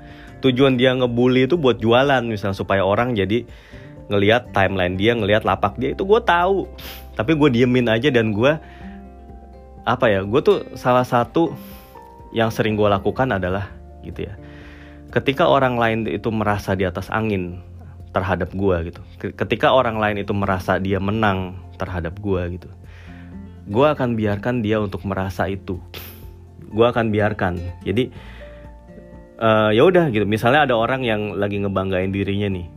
tujuan 0.45 0.77
dia 0.79 0.95
ngebully 0.95 1.51
itu 1.51 1.57
buat 1.59 1.81
jualan 1.81 2.21
misalnya 2.23 2.55
supaya 2.55 2.85
orang 2.85 3.17
jadi 3.17 3.49
ngelihat 4.09 4.53
timeline 4.53 5.01
dia 5.01 5.17
ngelihat 5.17 5.49
lapak 5.49 5.77
dia 5.81 5.97
itu 5.97 6.05
gue 6.05 6.21
tahu. 6.25 6.69
Tapi 7.15 7.33
gue 7.39 7.49
diemin 7.63 7.87
aja 7.89 8.11
dan 8.11 8.35
gue 8.35 8.53
apa 9.85 10.07
ya 10.09 10.25
gue 10.25 10.41
tuh 10.41 10.65
salah 10.75 11.05
satu 11.05 11.53
yang 12.35 12.51
sering 12.51 12.75
gue 12.75 12.89
lakukan 12.89 13.31
adalah 13.31 13.71
gitu 14.03 14.27
ya. 14.27 14.35
Ketika 15.15 15.47
orang 15.47 15.79
lain 15.79 16.11
itu 16.11 16.29
merasa 16.35 16.75
di 16.75 16.83
atas 16.83 17.07
angin 17.09 17.63
terhadap 18.11 18.51
gue 18.51 18.77
gitu. 18.91 19.01
Ketika 19.39 19.71
orang 19.71 20.03
lain 20.03 20.23
itu 20.23 20.35
merasa 20.35 20.83
dia 20.83 20.99
menang 20.99 21.55
terhadap 21.79 22.19
gue 22.19 22.59
gitu. 22.59 22.69
Gue 23.71 23.87
akan 23.87 24.19
biarkan 24.19 24.61
dia 24.61 24.83
untuk 24.83 25.07
merasa 25.07 25.47
itu. 25.47 25.79
Gue 26.75 26.87
akan 26.91 27.15
biarkan. 27.15 27.63
Jadi 27.87 28.11
uh, 29.39 29.71
ya 29.71 29.87
udah 29.87 30.11
gitu. 30.11 30.27
Misalnya 30.27 30.67
ada 30.67 30.75
orang 30.75 31.07
yang 31.07 31.39
lagi 31.39 31.63
ngebanggain 31.63 32.11
dirinya 32.11 32.51
nih 32.51 32.74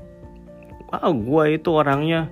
ah 0.92 1.12
gue 1.12 1.44
itu 1.56 1.70
orangnya 1.72 2.32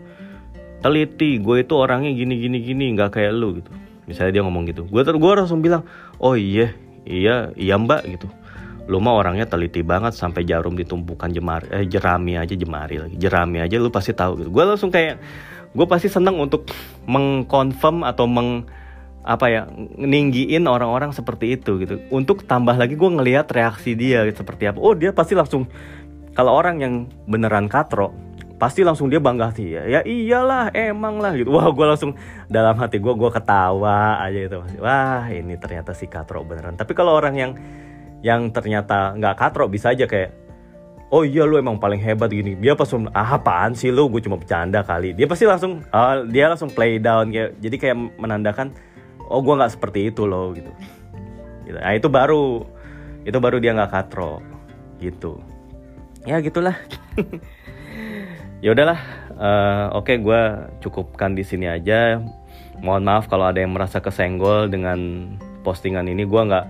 teliti 0.79 1.41
gue 1.41 1.65
itu 1.65 1.73
orangnya 1.73 2.13
gini 2.13 2.37
gini 2.37 2.57
gini 2.61 2.85
nggak 2.93 3.17
kayak 3.17 3.31
lu 3.35 3.59
gitu. 3.59 3.71
Misalnya 4.05 4.31
dia 4.37 4.43
ngomong 4.45 4.63
gitu. 4.69 4.85
Gue 4.85 5.01
gue 5.01 5.31
langsung 5.33 5.59
bilang 5.59 5.83
oh 6.21 6.37
iya 6.37 6.71
iya 7.03 7.49
iya 7.57 7.75
mbak 7.75 8.05
gitu. 8.05 8.27
Lu 8.85 9.01
mah 9.01 9.17
orangnya 9.17 9.49
teliti 9.49 9.81
banget 9.81 10.13
sampai 10.13 10.45
jarum 10.45 10.77
ditumpukan 10.77 11.33
jemar 11.33 11.65
eh, 11.73 11.89
jerami 11.89 12.37
aja 12.37 12.53
jemari 12.53 13.01
lagi 13.01 13.17
jerami 13.17 13.65
aja 13.65 13.75
lu 13.81 13.89
pasti 13.89 14.13
tahu 14.13 14.45
gitu. 14.45 14.49
Gue 14.53 14.63
langsung 14.63 14.93
kayak 14.93 15.17
gue 15.75 15.85
pasti 15.89 16.07
seneng 16.07 16.37
untuk 16.39 16.69
mengkonfirm 17.09 18.05
atau 18.05 18.29
meng 18.29 18.63
apa 19.25 19.49
ya 19.49 19.61
ninggiin 19.97 20.69
orang-orang 20.69 21.09
seperti 21.11 21.57
itu 21.57 21.81
gitu. 21.81 21.97
Untuk 22.13 22.45
tambah 22.45 22.77
lagi 22.77 22.93
gue 22.93 23.09
ngelihat 23.09 23.49
reaksi 23.49 23.97
dia 23.97 24.21
seperti 24.29 24.69
apa. 24.69 24.77
Oh 24.77 24.93
dia 24.93 25.09
pasti 25.17 25.33
langsung 25.33 25.65
kalau 26.37 26.53
orang 26.53 26.77
yang 26.77 26.93
beneran 27.25 27.65
katro 27.65 28.13
pasti 28.55 28.87
langsung 28.87 29.11
dia 29.11 29.19
bangga 29.19 29.51
sih 29.51 29.75
ya 29.75 29.83
ya 29.83 29.99
iyalah 30.07 30.71
emang 30.71 31.19
lah 31.19 31.35
gitu. 31.35 31.51
Wah 31.51 31.67
gue 31.71 31.85
langsung 31.85 32.15
dalam 32.47 32.75
hati 32.79 33.03
gue 33.03 33.13
gue 33.13 33.31
ketawa 33.31 34.23
aja 34.23 34.39
itu 34.47 34.59
wah 34.79 35.27
ini 35.27 35.59
ternyata 35.59 35.91
si 35.91 36.07
katro 36.07 36.43
beneran. 36.47 36.79
Tapi 36.79 36.95
kalau 36.95 37.15
orang 37.15 37.35
yang 37.35 37.51
yang 38.23 38.49
ternyata 38.55 39.13
nggak 39.19 39.35
katro 39.35 39.67
bisa 39.67 39.91
aja 39.91 40.07
kayak 40.07 40.31
oh 41.11 41.27
iya 41.27 41.43
lu 41.43 41.59
emang 41.59 41.77
paling 41.77 41.99
hebat 41.99 42.31
gini. 42.31 42.55
Dia 42.55 42.79
pas 42.79 42.87
ah 43.11 43.29
apaan 43.35 43.75
sih 43.75 43.91
lu? 43.91 44.07
Gue 44.07 44.23
cuma 44.23 44.39
bercanda 44.39 44.81
kali. 44.87 45.11
Dia 45.11 45.27
pasti 45.27 45.43
langsung 45.43 45.83
uh, 45.91 46.23
dia 46.31 46.47
langsung 46.47 46.71
play 46.71 46.97
down 46.97 47.35
kayak 47.35 47.59
jadi 47.59 47.75
kayak 47.75 47.97
menandakan 48.15 48.71
oh 49.27 49.43
gue 49.43 49.51
nggak 49.51 49.73
seperti 49.75 50.15
itu 50.15 50.23
loh 50.23 50.55
gitu. 50.55 50.71
gitu. 51.67 51.75
Nah 51.75 51.91
itu 51.91 52.07
baru 52.07 52.63
itu 53.27 53.37
baru 53.37 53.59
dia 53.59 53.75
nggak 53.75 53.91
katro 53.91 54.39
gitu. 55.03 55.43
Ya 56.23 56.39
gitulah 56.39 56.73
ya 58.63 58.71
udahlah 58.71 58.99
uh, 59.35 59.95
oke 59.95 60.07
okay, 60.11 60.17
gue 60.19 60.41
cukupkan 60.83 61.35
di 61.35 61.43
sini 61.43 61.67
aja. 61.67 62.19
Mohon 62.83 63.03
maaf 63.07 63.25
kalau 63.31 63.47
ada 63.47 63.63
yang 63.63 63.71
merasa 63.71 64.03
kesenggol 64.03 64.67
dengan 64.67 65.31
postingan 65.63 66.07
ini. 66.11 66.27
Gue 66.27 66.43
nggak 66.43 66.65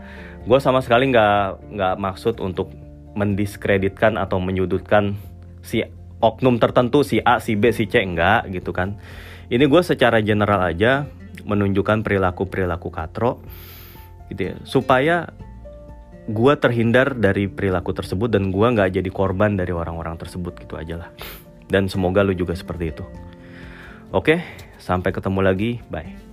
gue 0.46 0.60
sama 0.62 0.82
sekali 0.86 1.10
nggak 1.10 1.74
nggak 1.74 1.96
maksud 1.98 2.38
untuk 2.42 2.70
mendiskreditkan 3.18 4.20
atau 4.20 4.38
menyudutkan 4.38 5.18
si 5.66 5.82
oknum 6.22 6.62
tertentu 6.62 7.02
si 7.02 7.18
A 7.26 7.42
si 7.42 7.58
B 7.58 7.74
si 7.74 7.90
C 7.90 8.02
enggak 8.06 8.50
gitu 8.54 8.70
kan. 8.74 8.98
Ini 9.50 9.66
gue 9.70 9.82
secara 9.86 10.22
general 10.26 10.62
aja 10.62 11.06
menunjukkan 11.46 12.02
perilaku 12.02 12.50
perilaku 12.50 12.90
katro 12.90 13.46
gitu 14.34 14.42
ya 14.52 14.56
supaya 14.66 15.30
gue 16.26 16.54
terhindar 16.58 17.14
dari 17.14 17.46
perilaku 17.46 17.94
tersebut 17.94 18.34
dan 18.34 18.50
gue 18.50 18.66
nggak 18.66 18.98
jadi 18.98 19.10
korban 19.14 19.54
dari 19.54 19.70
orang-orang 19.70 20.18
tersebut 20.18 20.58
gitu 20.58 20.74
aja 20.74 21.06
lah 21.06 21.10
dan 21.70 21.90
semoga 21.90 22.22
lu 22.22 22.34
juga 22.36 22.54
seperti 22.54 22.94
itu. 22.94 23.06
Oke, 24.14 24.42
sampai 24.78 25.12
ketemu 25.12 25.40
lagi. 25.42 25.72
Bye. 25.90 26.25